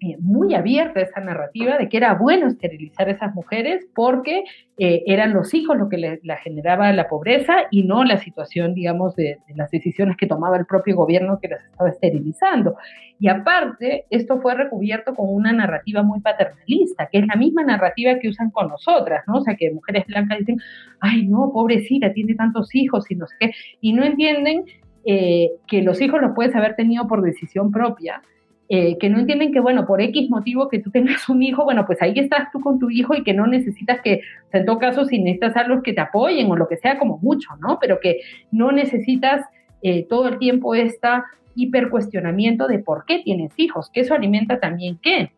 [0.00, 4.44] eh, muy abierta esa narrativa de que era bueno esterilizar a esas mujeres porque
[4.78, 8.74] eh, eran los hijos lo que le, la generaba la pobreza y no la situación,
[8.74, 12.76] digamos, de, las decisiones que tomaba el propio gobierno que las estaba esterilizando.
[13.18, 18.20] Y aparte, esto fue recubierto con una narrativa muy paternalista, que es la misma narrativa
[18.20, 19.38] que usan con nosotras, ¿no?
[19.38, 20.60] O sea, que mujeres blancas dicen,
[21.00, 24.64] ay, no, pobrecita, tiene tantos hijos y no sé qué, y no entienden
[25.04, 28.22] eh, que los hijos los puedes haber tenido por decisión propia
[28.70, 31.86] eh, que no entienden que, bueno, por X motivo que tú tengas un hijo, bueno,
[31.86, 34.66] pues ahí estás tú con tu hijo y que no necesitas que, o sea, en
[34.66, 37.48] todo caso, si necesitas a los que te apoyen o lo que sea, como mucho,
[37.60, 37.78] ¿no?
[37.80, 39.46] Pero que no necesitas
[39.82, 44.98] eh, todo el tiempo esta hipercuestionamiento de por qué tienes hijos, que eso alimenta también
[45.02, 45.32] qué,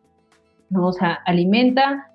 [0.69, 0.87] ¿no?
[0.87, 2.11] O sea, alimenta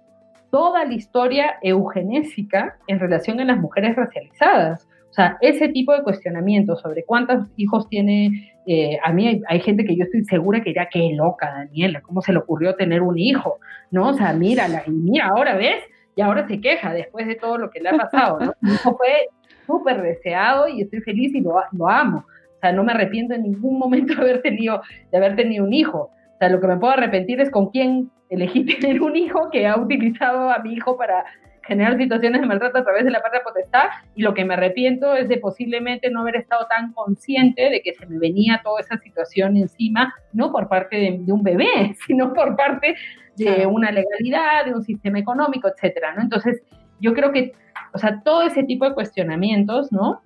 [0.51, 4.87] toda la historia eugenésica en relación a las mujeres racializadas.
[5.17, 9.85] O sea, ese tipo de cuestionamiento sobre cuántos hijos tiene eh, a mí hay, gente
[9.85, 13.17] que yo estoy segura que dirá, qué loca, Daniela, ¿cómo se le ocurrió tener un
[13.17, 13.59] hijo?
[13.93, 14.09] ¿No?
[14.09, 15.85] O sea, mírala, y mira, ahora ves,
[16.17, 18.53] y ahora se queja después de todo lo que le ha pasado, ¿no?
[18.61, 19.29] Mi hijo fue
[19.67, 22.27] súper deseado y estoy feliz y lo, lo amo.
[22.57, 25.73] O sea, no me arrepiento en ningún momento de haber tenido, de haber tenido un
[25.73, 26.11] hijo.
[26.35, 29.67] O sea, lo que me puedo arrepentir es con quién elegí tener un hijo que
[29.67, 31.25] ha utilizado a mi hijo para
[31.67, 35.14] generar situaciones de maltrato a través de la patria potestad y lo que me arrepiento
[35.14, 38.99] es de posiblemente no haber estado tan consciente de que se me venía toda esa
[38.99, 42.95] situación encima, no por parte de, un bebé, sino por parte
[43.37, 46.23] de una legalidad, de un sistema económico, etcétera, ¿no?
[46.23, 46.62] Entonces,
[47.01, 47.53] yo creo que,
[47.93, 50.23] o sea, todo ese tipo de cuestionamientos, ¿no?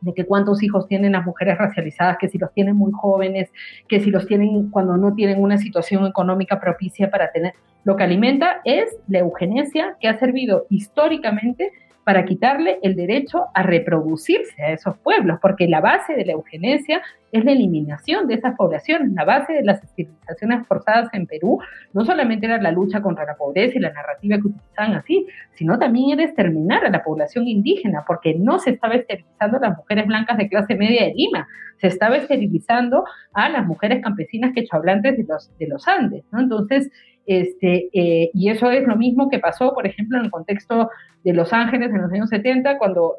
[0.00, 3.50] De que cuántos hijos tienen las mujeres racializadas, que si los tienen muy jóvenes,
[3.88, 8.04] que si los tienen cuando no tienen una situación económica propicia para tener, lo que
[8.04, 11.70] alimenta es la eugenesia que ha servido históricamente
[12.06, 17.02] para quitarle el derecho a reproducirse a esos pueblos, porque la base de la eugenesia
[17.32, 19.10] es la eliminación de esas poblaciones.
[19.12, 21.58] La base de las esterilizaciones forzadas en Perú
[21.92, 25.80] no solamente era la lucha contra la pobreza y la narrativa que utilizaban así, sino
[25.80, 30.06] también era exterminar a la población indígena, porque no se estaba esterilizando a las mujeres
[30.06, 31.48] blancas de clase media de Lima,
[31.78, 33.02] se estaba esterilizando
[33.32, 36.22] a las mujeres campesinas quechohablantes de los, de los Andes.
[36.30, 36.38] ¿no?
[36.38, 36.88] Entonces,
[37.26, 40.90] este, eh, y eso es lo mismo que pasó, por ejemplo, en el contexto
[41.24, 43.16] de Los Ángeles en los años 70, cuando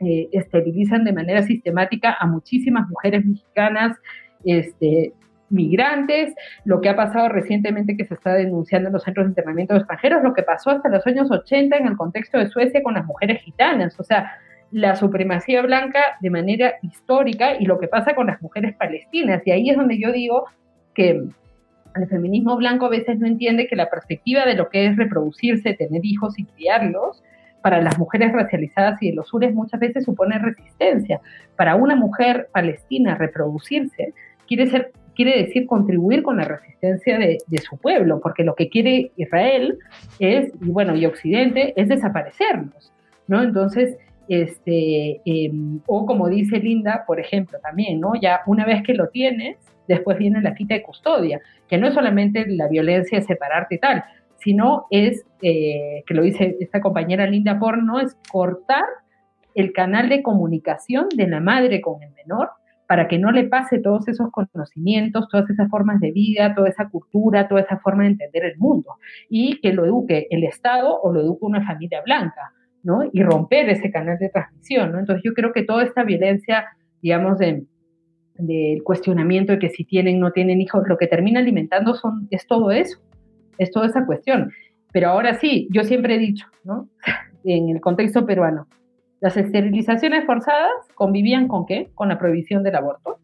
[0.00, 3.96] eh, esterilizan de manera sistemática a muchísimas mujeres mexicanas
[4.44, 5.12] este,
[5.50, 6.34] migrantes,
[6.64, 9.80] lo que ha pasado recientemente que se está denunciando en los centros de internamiento de
[9.80, 13.06] extranjeros, lo que pasó hasta los años 80 en el contexto de Suecia con las
[13.06, 14.32] mujeres gitanas, o sea,
[14.70, 19.42] la supremacía blanca de manera histórica y lo que pasa con las mujeres palestinas.
[19.46, 20.44] Y ahí es donde yo digo
[20.94, 21.22] que
[21.94, 25.74] el feminismo blanco a veces no entiende que la perspectiva de lo que es reproducirse,
[25.74, 27.22] tener hijos y criarlos,
[27.62, 31.20] para las mujeres racializadas y de los sures muchas veces supone resistencia.
[31.56, 34.14] Para una mujer palestina reproducirse
[34.46, 39.12] quiere, ser, quiere decir contribuir con la resistencia de, su pueblo, porque lo que quiere
[39.16, 39.78] Israel
[40.18, 42.92] es, y bueno, y Occidente, es desaparecernos,
[43.26, 43.42] ¿no?
[43.42, 48.12] Entonces, este, em, o como dice Linda, por ejemplo, también, ¿no?
[48.20, 49.56] Ya una vez que lo tienes,
[49.88, 53.78] después viene la quita de custodia, que no es solamente la violencia de separarte y
[53.78, 54.04] tal,
[54.36, 58.84] sino es, eh, que lo dice esta compañera Linda Porno, es cortar
[59.54, 62.50] el canal de comunicación de la madre con el menor
[62.86, 66.88] para que no le pase todos esos conocimientos, todas esas formas de vida, toda esa
[66.88, 68.94] cultura, toda esa forma de entender el mundo,
[69.28, 73.02] y que lo eduque el Estado o lo eduque una familia blanca, ¿no?
[73.12, 75.00] Y romper ese canal de transmisión, ¿no?
[75.00, 76.64] Entonces yo creo que toda esta violencia,
[77.02, 77.64] digamos, de,
[78.38, 82.46] del cuestionamiento de que si tienen, no tienen hijos, lo que termina alimentando son, es
[82.46, 82.98] todo eso,
[83.58, 84.52] es toda esa cuestión.
[84.92, 86.88] Pero ahora sí, yo siempre he dicho, ¿no?
[87.44, 88.66] En el contexto peruano,
[89.20, 91.88] las esterilizaciones forzadas convivían con qué?
[91.94, 93.18] Con la prohibición del aborto,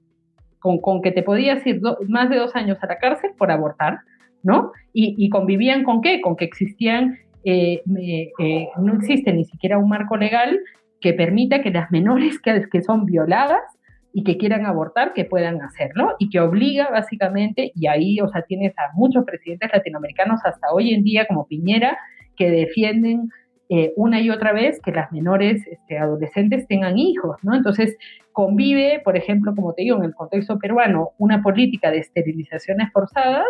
[0.61, 3.99] con, con que te podías ir más de dos años a la cárcel por abortar,
[4.43, 4.73] ¿no?
[4.93, 6.21] Y, convivían con qué?
[6.21, 7.83] Con que existían, eh,
[8.39, 10.61] eh, no existe ni siquiera un marco legal
[11.01, 13.63] que permita que las menores que, que son violadas
[14.17, 18.43] y que quieran abortar, que puedan hacerlo y que obliga básicamente, y ahí, o sea,
[18.43, 21.99] tienes a muchos presidentes latinoamericanos hasta hoy en día como Piñera,
[22.37, 23.29] que defienden
[23.69, 27.57] eh, una y otra vez que las menores este, adolescentes tengan hijos, ¿no?
[27.57, 27.97] Entonces,
[28.31, 33.45] convive, por ejemplo, como te digo, en el contexto peruano, una política de esterilizaciones forzadas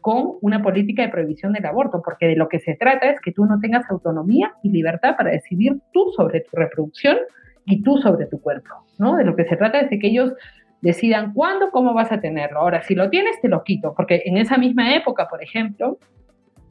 [0.00, 3.32] con una política de prohibición del aborto, porque de lo que se trata es que
[3.32, 7.16] tú no tengas autonomía y libertad para decidir tú sobre tu reproducción
[7.66, 9.16] y tú sobre tu cuerpo, ¿no?
[9.16, 10.32] De lo que se trata es de que ellos
[10.80, 12.60] decidan cuándo, cómo vas a tenerlo.
[12.60, 15.98] Ahora, si lo tienes, te lo quito, porque en esa misma época, por ejemplo,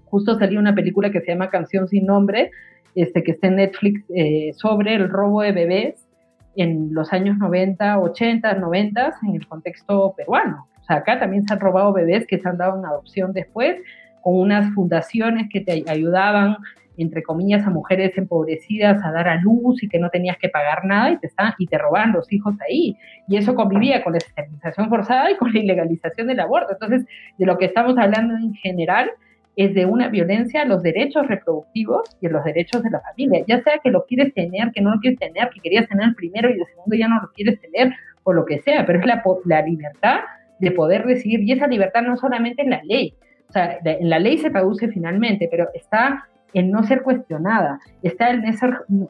[0.05, 2.51] justo salió una película que se llama Canción sin nombre,
[2.93, 6.07] este, que está en Netflix, eh, sobre el robo de bebés
[6.55, 10.67] en los años 90, 80, 90 en el contexto peruano.
[10.79, 13.77] O sea, acá también se han robado bebés que se han dado en adopción después,
[14.21, 16.57] con unas fundaciones que te ayudaban
[16.97, 20.85] entre comillas, a mujeres empobrecidas a dar a luz y que no tenías que pagar
[20.85, 22.95] nada y te, están, y te robaban los hijos ahí.
[23.27, 26.73] Y eso convivía con la esterilización forzada y con la ilegalización del aborto.
[26.73, 27.05] Entonces,
[27.37, 29.11] de lo que estamos hablando en general
[29.55, 33.43] es de una violencia a los derechos reproductivos y a los derechos de la familia,
[33.47, 36.15] ya sea que lo quieres tener, que no lo quieres tener, que querías tener el
[36.15, 39.05] primero y el segundo ya no lo quieres tener, o lo que sea, pero es
[39.05, 40.21] la, la libertad
[40.59, 43.15] de poder decidir, y esa libertad no solamente en la ley,
[43.49, 48.29] o sea, en la ley se traduce finalmente, pero está en no ser cuestionada, está
[48.29, 48.43] en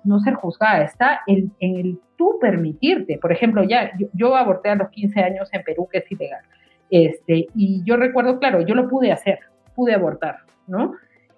[0.04, 3.18] no ser juzgada, está en, el tú permitirte.
[3.18, 6.42] Por ejemplo, ya yo, aborté a los 15 años en Perú, que es ilegal.
[6.90, 9.40] Este, y yo recuerdo, claro, yo lo pude hacer,
[9.76, 10.38] pude abortar,
[10.68, 10.94] ¿no?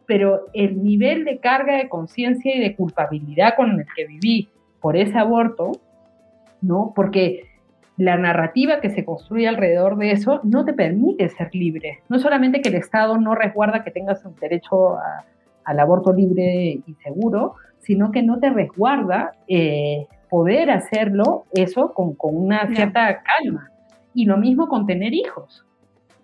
[0.06, 4.50] Pero el nivel de carga de conciencia y de culpabilidad con el que viví
[4.80, 5.72] por ese aborto,
[6.62, 6.94] ¿no?
[6.96, 7.50] Porque
[7.98, 12.04] la narrativa que se construye alrededor de eso no te permite ser libre.
[12.10, 15.24] No solamente que el Estado no resguarda que tengas un derecho a,
[15.66, 22.16] al aborto libre y seguro, sino que no te resguarda eh, poder hacerlo eso con,
[22.20, 23.72] una cierta calma.
[24.14, 25.66] Y lo mismo con tener hijos.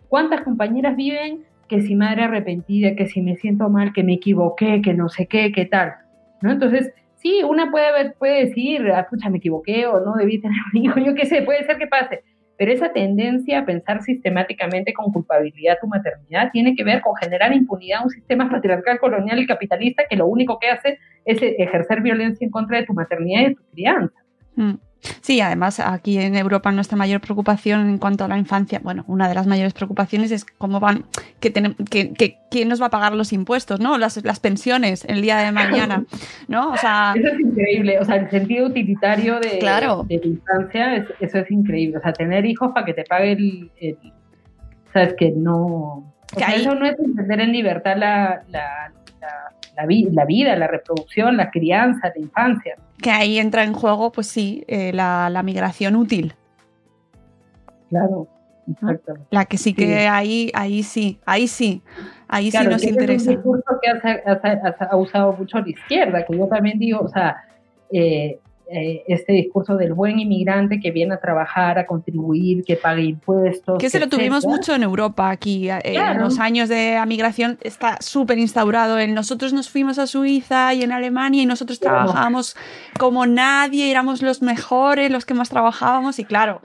[0.07, 4.81] ¿Cuántas compañeras viven que si madre arrepentida, que si me siento mal, que me equivoqué,
[4.81, 5.93] que no sé qué, qué tal?
[6.41, 6.51] ¿No?
[6.51, 10.81] Entonces, sí, una puede, puede decir, ah, pucha, me equivoqué o no debí tener un
[10.83, 12.23] hijo, yo qué sé, puede ser que pase,
[12.61, 17.51] pero esa tendencia a pensar sistemáticamente con culpabilidad tu maternidad tiene que ver con generar
[17.53, 22.03] impunidad a un sistema patriarcal, colonial y capitalista que lo único que hace es ejercer
[22.03, 24.15] violencia en contra de tu maternidad y de tu crianza.
[24.55, 24.73] Mm.
[25.21, 29.27] Sí, además aquí en Europa nuestra mayor preocupación en cuanto a la infancia, bueno, una
[29.27, 31.05] de las mayores preocupaciones es cómo van,
[31.39, 33.97] que, que, quién nos va a pagar los impuestos, ¿no?
[33.97, 36.05] Las, las pensiones el día de mañana,
[36.47, 36.71] ¿no?
[36.71, 39.59] O sea, eso es increíble, o sea, el sentido utilitario de,
[40.07, 43.71] de tu infancia, eso es increíble, o sea, tener hijos para que te pague el,
[44.93, 46.13] sabes que no,
[46.55, 52.11] eso no es entender en libertad la, la, la, la vida, la reproducción, la crianza,
[52.15, 56.33] la infancia que ahí entra en juego, pues sí, eh, la, migración útil.
[57.89, 58.27] Claro,
[58.69, 59.15] exacto.
[59.31, 61.81] La que sí que ahí, ahí sí, ahí sí,
[62.27, 63.23] ahí sí nos interesa.
[63.23, 67.43] Es un discurso que ha, usado mucho la izquierda, que yo también digo, o sea,
[67.91, 68.39] eh,
[68.73, 73.77] eh, este discurso del buen inmigrante que viene a trabajar, a contribuir, que pague impuestos.
[73.77, 75.69] Que se lo tuvimos mucho en Europa aquí.
[75.69, 78.97] Eh, en los años de migración está súper instaurado.
[78.97, 82.55] En nosotros nos fuimos a Suiza y en Alemania y nosotros trabajábamos
[82.97, 86.61] como nadie, éramos los mejores, los que más trabajábamos y claro.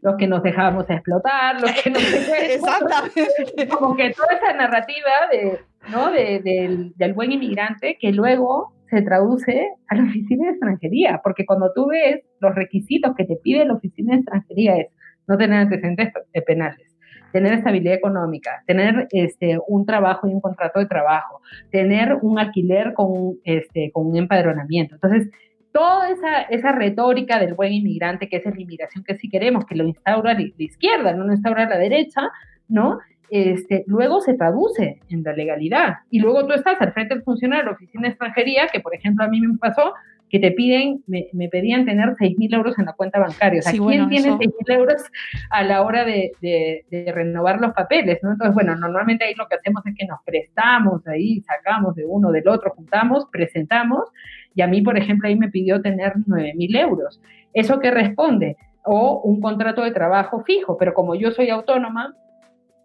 [0.00, 2.02] los que nos dejábamos explotar, los que nos
[2.48, 3.68] Exactamente.
[3.68, 5.60] Como que toda esa narrativa de,
[5.90, 6.10] ¿no?
[6.10, 11.44] De, del, del buen inmigrante que luego se traduce a la oficina de extranjería, porque
[11.44, 14.88] cuando tú ves los requisitos que te pide la oficina de extranjería es
[15.26, 16.12] no tener antecedentes
[16.46, 16.96] penales,
[17.32, 22.94] tener estabilidad económica, tener este, un trabajo y un contrato de trabajo, tener un alquiler
[22.94, 24.94] con, este, con un empadronamiento.
[24.94, 25.30] Entonces,
[25.72, 29.74] toda esa, esa retórica del buen inmigrante, que es la inmigración que sí queremos, que
[29.74, 32.30] lo instaura la izquierda, no lo instaura la derecha,
[32.68, 32.98] ¿no?
[33.30, 35.96] Este, luego se traduce en la legalidad.
[36.10, 38.94] Y luego tú estás al frente del funcionario de la oficina de extranjería, que por
[38.94, 39.94] ejemplo a mí me pasó,
[40.28, 43.60] que te piden, me, pedían tener 6 mil euros en la cuenta bancaria.
[43.60, 45.04] O sea, ¿quién tiene 6 mil euros
[45.50, 48.18] a la hora de, de, renovar los papeles?
[48.22, 48.32] ¿no?
[48.32, 52.32] Entonces, bueno, normalmente ahí lo que hacemos es que nos prestamos ahí, sacamos de uno,
[52.32, 54.10] del otro, juntamos, presentamos,
[54.54, 57.20] y a mí, por ejemplo, ahí me pidió tener 9 mil euros.
[57.52, 58.56] ¿Eso qué responde?
[58.82, 62.14] O un contrato de trabajo fijo, pero como yo soy autónoma,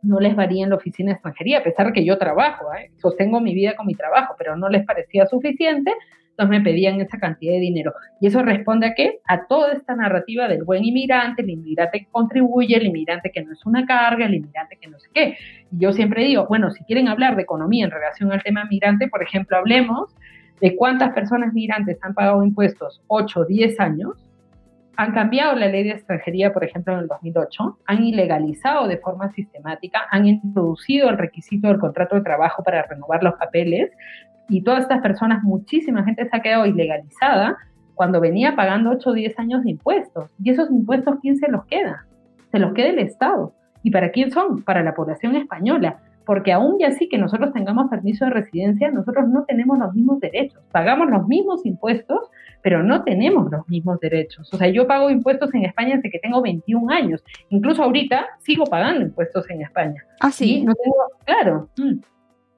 [0.04, 2.92] no les varía en la oficina de extranjería, a pesar que yo trabajo, ¿eh?
[2.98, 5.94] sostengo mi vida con mi trabajo, pero no les parecía suficiente,
[6.32, 7.94] entonces me pedían esa cantidad de dinero.
[8.20, 9.20] Y eso responde a qué?
[9.28, 13.52] A toda esta narrativa del buen inmigrante, el inmigrante que contribuye, el inmigrante que no
[13.52, 15.38] es una carga, el inmigrante que no sé qué.
[15.72, 19.08] Y yo siempre digo, bueno, si quieren hablar de economía en relación al tema migrante,
[19.08, 20.16] por ejemplo, hablemos
[20.62, 24.31] de cuántas personas migrantes han pagado impuestos 8, 10 años,
[24.98, 29.32] han cambiado la ley de extranjería, por ejemplo, en el 2008, han ilegalizado de forma
[29.32, 33.92] sistemática, han introducido el requisito del contrato de trabajo para renovar los papeles
[34.50, 37.58] y todas estas personas, muchísima gente se ha quedado ilegalizada
[37.96, 40.30] cuando venía pagando 8 o 10 años de impuestos.
[40.44, 42.06] ¿Y esos impuestos quién se los queda?
[42.52, 43.54] Se los queda el Estado.
[43.84, 44.64] ¿Y para quién son?
[44.64, 49.28] Para la población española porque aún y así que nosotros tengamos permiso de residencia, nosotros
[49.28, 50.62] no tenemos los mismos derechos.
[50.72, 52.30] Pagamos los mismos impuestos,
[52.62, 54.52] pero no tenemos los mismos derechos.
[54.54, 57.24] O sea, yo pago impuestos en España desde que tengo 21 años.
[57.50, 60.04] Incluso ahorita sigo pagando impuestos en España.
[60.20, 60.64] Ah, sí.
[60.64, 60.96] no tengo,
[61.26, 61.70] claro.
[61.78, 62.02] Mm,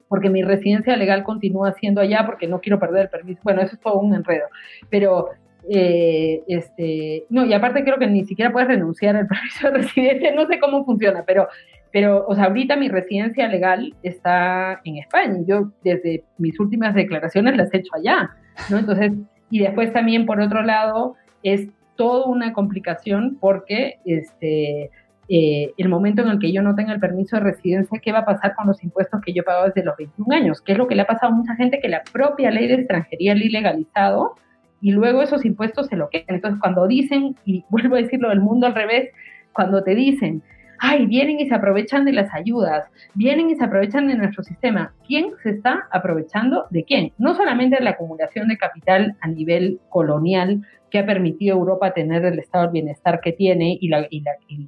[0.08, 3.40] porque mi residencia legal continúa siendo allá porque no quiero perder el permiso.
[3.42, 4.46] Bueno, eso es todo un enredo.
[4.90, 5.30] Pero
[5.68, 10.34] eh, este, no, y aparte creo que ni siquiera puedes renunciar al permiso de residencia,
[10.34, 11.48] no sé cómo funciona, pero
[11.94, 15.36] pero, o sea, ahorita mi residencia legal está en España.
[15.46, 18.30] Yo desde mis últimas declaraciones las he hecho allá,
[18.68, 18.78] ¿no?
[18.78, 19.12] Entonces,
[19.54, 24.90] y después también, por otro lado, es toda una complicación porque este,
[25.28, 28.18] eh, el momento en el que yo no tenga el permiso de residencia, ¿qué va
[28.18, 30.60] a pasar con los impuestos que yo he pagado desde los 21 años?
[30.60, 32.74] ¿Qué es lo que le ha pasado a mucha gente que la propia ley de
[32.74, 34.34] extranjería le ilegalizado
[34.80, 36.34] y luego esos impuestos se lo quedan.
[36.34, 39.10] Entonces, cuando dicen, y vuelvo a decirlo del mundo al revés,
[39.52, 40.42] cuando te dicen,
[40.78, 44.94] ay, vienen y se aprovechan de las ayudas, vienen y se aprovechan de nuestro sistema.
[45.06, 47.12] ¿Quién se está aprovechando de quién?
[47.18, 52.24] No solamente la acumulación de capital a nivel colonial que ha permitido a Europa tener
[52.24, 54.06] el estado del bienestar que tiene y, la,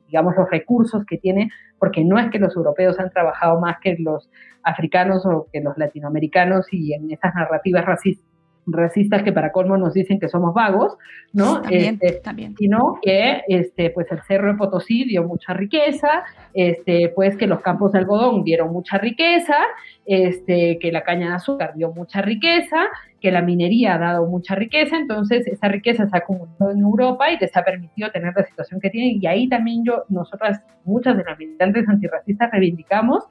[0.08, 3.96] digamos los recursos que tiene, porque no es que los europeos han trabajado más que
[3.98, 4.28] los
[4.64, 8.25] africanos o que los latinoamericanos y en esas narrativas racistas
[8.66, 10.96] racistas que para colmo nos dicen que somos vagos,
[11.32, 11.62] ¿no?
[11.62, 12.54] También, este, también.
[12.56, 17.60] Sino que este, pues el Cerro de Potosí dio mucha riqueza, este, pues que los
[17.60, 19.56] campos de algodón dieron mucha riqueza,
[20.04, 22.76] este, que la caña de azúcar dio mucha riqueza,
[23.20, 27.30] que la minería ha dado mucha riqueza, entonces esa riqueza se ha acumulado en Europa
[27.30, 29.18] y les ha permitido tener la situación que tienen.
[29.20, 33.24] Y ahí también yo, nosotras, muchas de las militantes antirracistas reivindicamos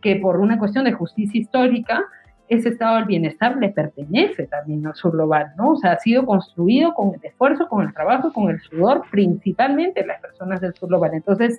[0.00, 2.02] que por una cuestión de justicia histórica,
[2.50, 5.70] ese estado del bienestar le pertenece también al sur global, ¿no?
[5.70, 10.04] O sea, ha sido construido con el esfuerzo, con el trabajo, con el sudor, principalmente
[10.04, 11.12] las personas del sur global.
[11.14, 11.58] Entonces,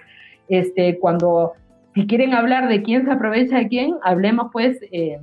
[0.50, 1.54] este, cuando,
[1.96, 5.18] si quieren hablar de quién se aprovecha de quién, hablemos pues eh,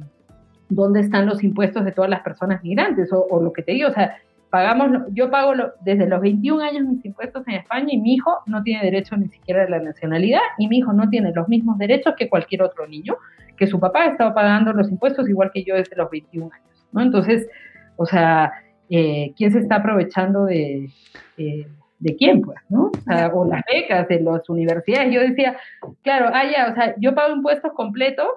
[0.70, 3.90] dónde están los impuestos de todas las personas migrantes, o, o, lo que te digo,
[3.90, 4.16] o sea,
[4.50, 8.62] pagamos, yo pago desde los 21 años mis impuestos en España y mi hijo no
[8.62, 12.14] tiene derecho ni siquiera a la nacionalidad y mi hijo no tiene los mismos derechos
[12.16, 13.16] que cualquier otro niño
[13.56, 17.02] que su papá estaba pagando los impuestos igual que yo desde los 21 años, ¿no?
[17.02, 17.48] Entonces,
[17.96, 18.52] o sea,
[18.88, 20.88] eh, ¿quién se está aprovechando de,
[21.36, 21.66] eh,
[21.98, 22.86] de quién, pues, ¿no?
[22.86, 25.12] O, sea, o, las becas de las universidades.
[25.12, 25.56] Yo decía,
[26.02, 28.28] claro, ah, ya, o sea, yo pago impuestos completos,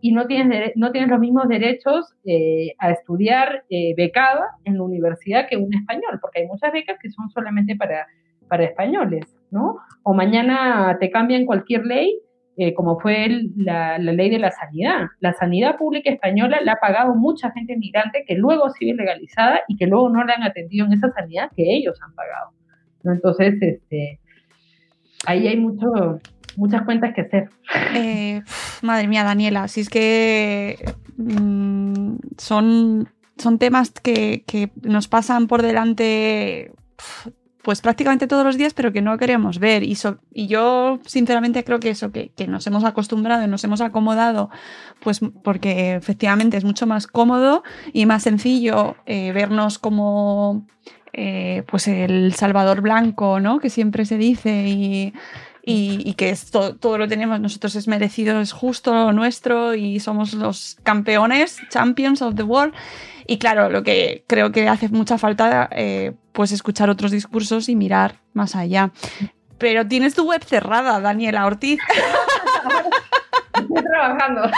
[0.00, 3.64] Y no tienes, no tienes los mismos derechos eh, a estudiar
[3.96, 8.06] becada en la universidad que un español, porque hay muchas becas que son solamente para,
[8.48, 9.76] para españoles, ¿no?
[10.02, 12.20] O mañana te cambian cualquier ley
[12.58, 15.08] eh, como fue la, ley de la sanidad.
[15.20, 19.76] La sanidad pública española la ha pagado mucha gente migrante que luego sido legalizada y
[19.76, 22.52] que luego no le han atendido en esa sanidad que ellos han pagado.
[23.04, 24.20] Entonces, este,
[25.26, 26.18] ahí hay mucho,
[26.56, 27.50] muchas cuentas que hacer.
[27.94, 28.42] Eh,
[28.82, 35.62] madre mía, Daniela, si es que mm, son, son temas que, que, nos pasan por
[35.62, 36.72] delante
[37.62, 39.82] pues prácticamente todos los días, pero que no queremos ver.
[39.82, 39.98] Y,
[40.32, 44.50] y yo, sinceramente, creo que eso, que, que, nos hemos acostumbrado y nos hemos acomodado,
[45.00, 50.64] pues porque efectivamente es mucho más cómodo y más sencillo eh, vernos como
[51.12, 53.58] eh, pues el Salvador Blanco, ¿no?
[53.58, 55.14] Que siempre se dice y,
[55.68, 60.76] y, que esto, todo lo tenemos nosotros es merecido, es justo, nuestro y somos los
[60.84, 62.72] campeones, champions of the world.
[63.26, 67.74] Y claro, lo que creo que hace mucha falta, eh, pues escuchar otros discursos y
[67.74, 68.92] mirar más allá.
[69.58, 71.80] Pero tienes tu web cerrada, Daniela Ortiz.
[73.54, 74.42] Estoy trabajando.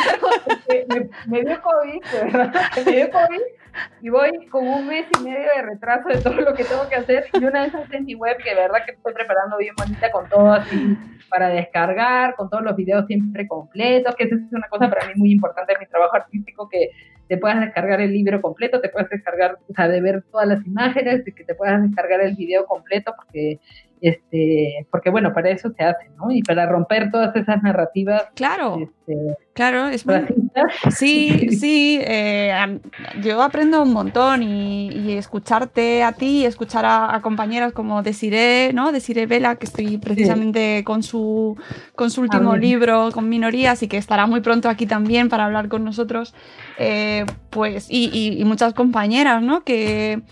[0.89, 2.53] me, me, dio COVID, ¿verdad?
[2.85, 3.41] Me dio COVID
[4.03, 6.97] y voy con un mes y medio de retraso de todo lo que tengo que
[6.97, 7.27] hacer.
[7.33, 10.29] Y una vez en mi web, que de verdad que estoy preparando bien bonita con
[10.29, 10.97] todo así
[11.29, 15.13] para descargar, con todos los videos siempre completos, que eso es una cosa para mí
[15.17, 16.91] muy importante en mi trabajo artístico, que
[17.29, 20.65] te puedas descargar el libro completo, te puedas descargar, o sea, de ver todas las
[20.67, 23.61] imágenes, de que te puedas descargar el video completo, porque
[24.01, 26.31] este, porque bueno, para eso se hace, ¿no?
[26.31, 28.25] Y para romper todas esas narrativas.
[28.35, 28.79] Claro.
[28.81, 30.17] Este, claro, es muy...
[30.91, 32.81] Sí, sí, eh,
[33.23, 38.93] yo aprendo un montón y, escucharte a ti, escuchar a, compañeras como Desiree, ¿no?
[38.93, 41.57] Desiree Vela, que estoy precisamente con su
[41.95, 45.69] con su último libro, con minorías, y que estará muy pronto aquí también para hablar
[45.69, 46.35] con nosotros,
[46.79, 49.65] eh, pues, y, y, muchas compañeras, ¿no?
[49.65, 50.23] Que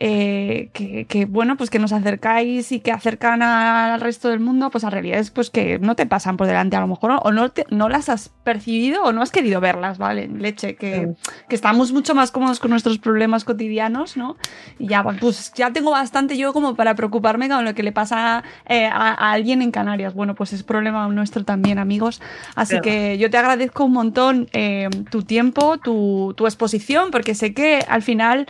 [0.00, 4.84] eh, que, bueno, pues que nos acercáis y que acercan al resto del mundo, pues
[4.84, 7.88] a realidades pues que no te pasan por delante a lo mejor, o no, no
[7.88, 10.28] las has percibido o no has querido verlas, ¿vale?
[10.28, 11.14] Leche, que,
[11.48, 14.36] que, estamos mucho más cómodos con nuestros problemas cotidianos, ¿no?
[14.78, 18.44] Y ya, pues ya tengo bastante yo como para preocuparme con lo que le pasa
[18.66, 20.14] eh, a, alguien en Canarias.
[20.14, 22.22] Bueno, pues es problema nuestro también, amigos.
[22.54, 27.52] Así que yo te agradezco un montón eh, tu tiempo, tu, tu exposición, porque sé
[27.52, 28.46] que al final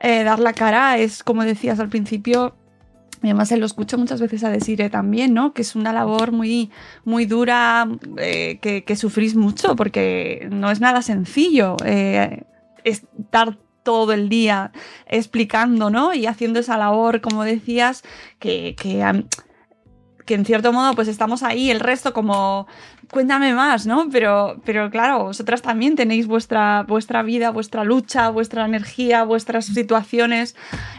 [0.00, 2.54] eh, dar la cara es, como decías al principio,
[3.22, 5.52] y además se lo escucho muchas veces a decir también, ¿no?
[5.52, 6.70] Que es una labor muy,
[7.04, 12.44] muy dura, eh, que, sufrís mucho, porque no es nada sencillo eh,
[12.84, 14.70] estar todo el día
[15.06, 16.14] explicando, ¿no?
[16.14, 18.04] Y haciendo esa labor, como decías,
[18.38, 18.76] que
[20.28, 22.66] que en cierto modo pues estamos ahí, el resto como
[23.10, 24.08] cuéntame más, ¿no?
[24.12, 30.54] Pero, pero claro, vosotras también tenéis vuestra, vuestra vida, vuestra lucha, vuestra energía, vuestras situaciones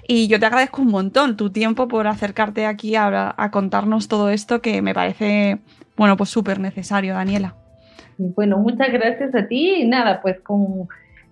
[0.08, 4.32] y yo te agradezco un montón tu tiempo por acercarte aquí a, a contarnos todo
[4.32, 5.60] esto que me parece,
[5.96, 7.56] bueno, pues súper necesario, Daniela.
[8.18, 10.90] Bueno, muchas gracias a ti y nada, pues con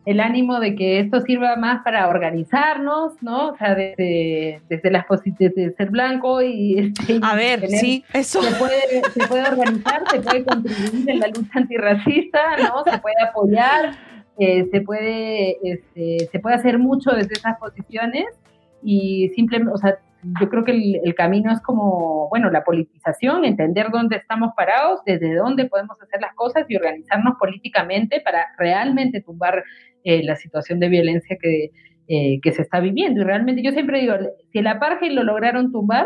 [0.08, 3.49] el ánimo de que esto sirva más para organizarnos, ¿no?
[3.49, 6.93] O sea, desde, desde las posiciones de ser blanco y...
[6.97, 8.41] Este, a ver, sí, eso.
[8.41, 12.89] Se puede, se puede organizar, se puede contribuir en la lucha antirracista, ¿no?
[12.89, 13.91] Se puede apoyar,
[14.39, 18.28] eh, se, puede, este, se puede hacer mucho desde esas posiciones
[18.82, 19.99] y simplemente, o sea,
[20.39, 25.01] yo creo que el, el, camino es como, bueno, la politización, entender dónde estamos parados,
[25.05, 29.64] desde dónde podemos hacer las cosas y organizarnos políticamente para realmente tumbar
[30.08, 31.72] eh, la situación de violencia que,
[32.08, 33.20] eh, que se está viviendo.
[33.20, 34.14] Y realmente yo siempre digo,
[34.53, 36.05] si el apartheid lo lograron tumbar,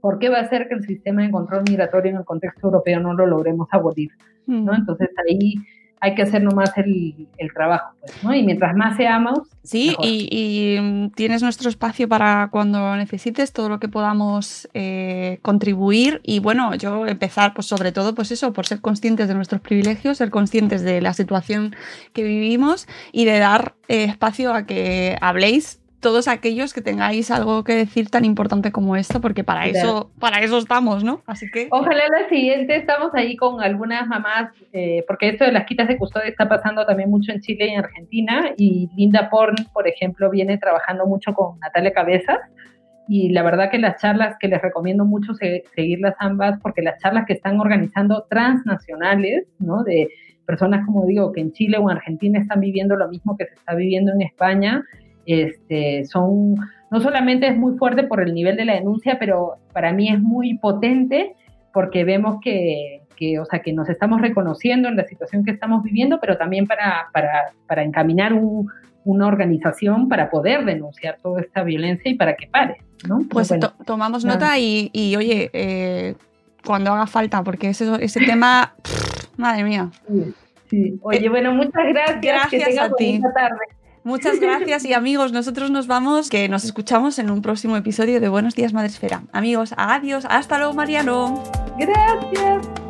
[0.00, 3.00] ¿por qué va a ser que el sistema de control migratorio en el contexto europeo
[3.00, 4.10] no lo logremos abolir?
[4.46, 4.72] ¿no?
[4.72, 4.76] Mm.
[4.76, 5.54] Entonces ahí
[6.00, 8.34] hay que hacer nomás el, el trabajo, pues, ¿no?
[8.34, 9.40] Y mientras más seamos...
[9.62, 16.20] Sí, y, mm, tienes nuestro espacio para cuando necesites todo lo que podamos eh, contribuir
[16.24, 20.16] y bueno, yo empezar pues sobre todo pues eso, por ser conscientes de nuestros privilegios,
[20.16, 21.76] ser conscientes de la situación
[22.14, 27.62] que vivimos y de dar eh, espacio a que habléis todos aquellos que tengáis algo
[27.62, 31.22] que decir tan importante como esto, porque para eso, para eso estamos, ¿no?
[31.26, 31.68] Así que.
[31.70, 35.98] Ojalá la siguiente estamos ahí con algunas mamás, eh, porque esto de las quitas de
[35.98, 40.30] custodia está pasando también mucho en Chile y en Argentina, y Linda Porn, por ejemplo,
[40.30, 42.38] viene trabajando mucho con Natalia Cabezas.
[43.12, 47.24] Y la verdad que las charlas que les recomiendo mucho seguirlas ambas, porque las charlas
[47.26, 49.82] que están organizando transnacionales, ¿no?
[49.82, 50.08] De
[50.46, 53.54] personas, como digo, que en Chile o en Argentina están viviendo lo mismo que se
[53.54, 54.84] está viviendo en España,
[55.32, 56.54] este, son,
[56.90, 60.20] no solamente es muy fuerte por el nivel de la denuncia, pero para mí es
[60.20, 61.34] muy potente
[61.72, 65.82] porque vemos que, que, o sea, que nos estamos reconociendo en la situación que estamos
[65.82, 68.32] viviendo, pero también para, para, para encaminar
[69.04, 72.78] una organización para poder denunciar toda esta violencia y para que pare.
[73.08, 73.20] ¿no?
[73.30, 73.52] Pues
[73.84, 76.14] tomamos nota y, y oye, eh,
[76.64, 78.74] cuando haga falta, porque ese, ese tema,
[79.36, 79.90] madre mía.
[80.68, 82.20] Sí, Oye, bueno, muchas gracias.
[82.22, 83.20] Gracias a ti.
[83.34, 83.79] Tarde.
[84.04, 88.28] Muchas gracias y amigos, nosotros nos vamos, que nos escuchamos en un próximo episodio de
[88.28, 89.22] Buenos Días Madresfera.
[89.32, 91.42] Amigos, adiós, hasta luego Mariano.
[91.78, 92.89] Gracias.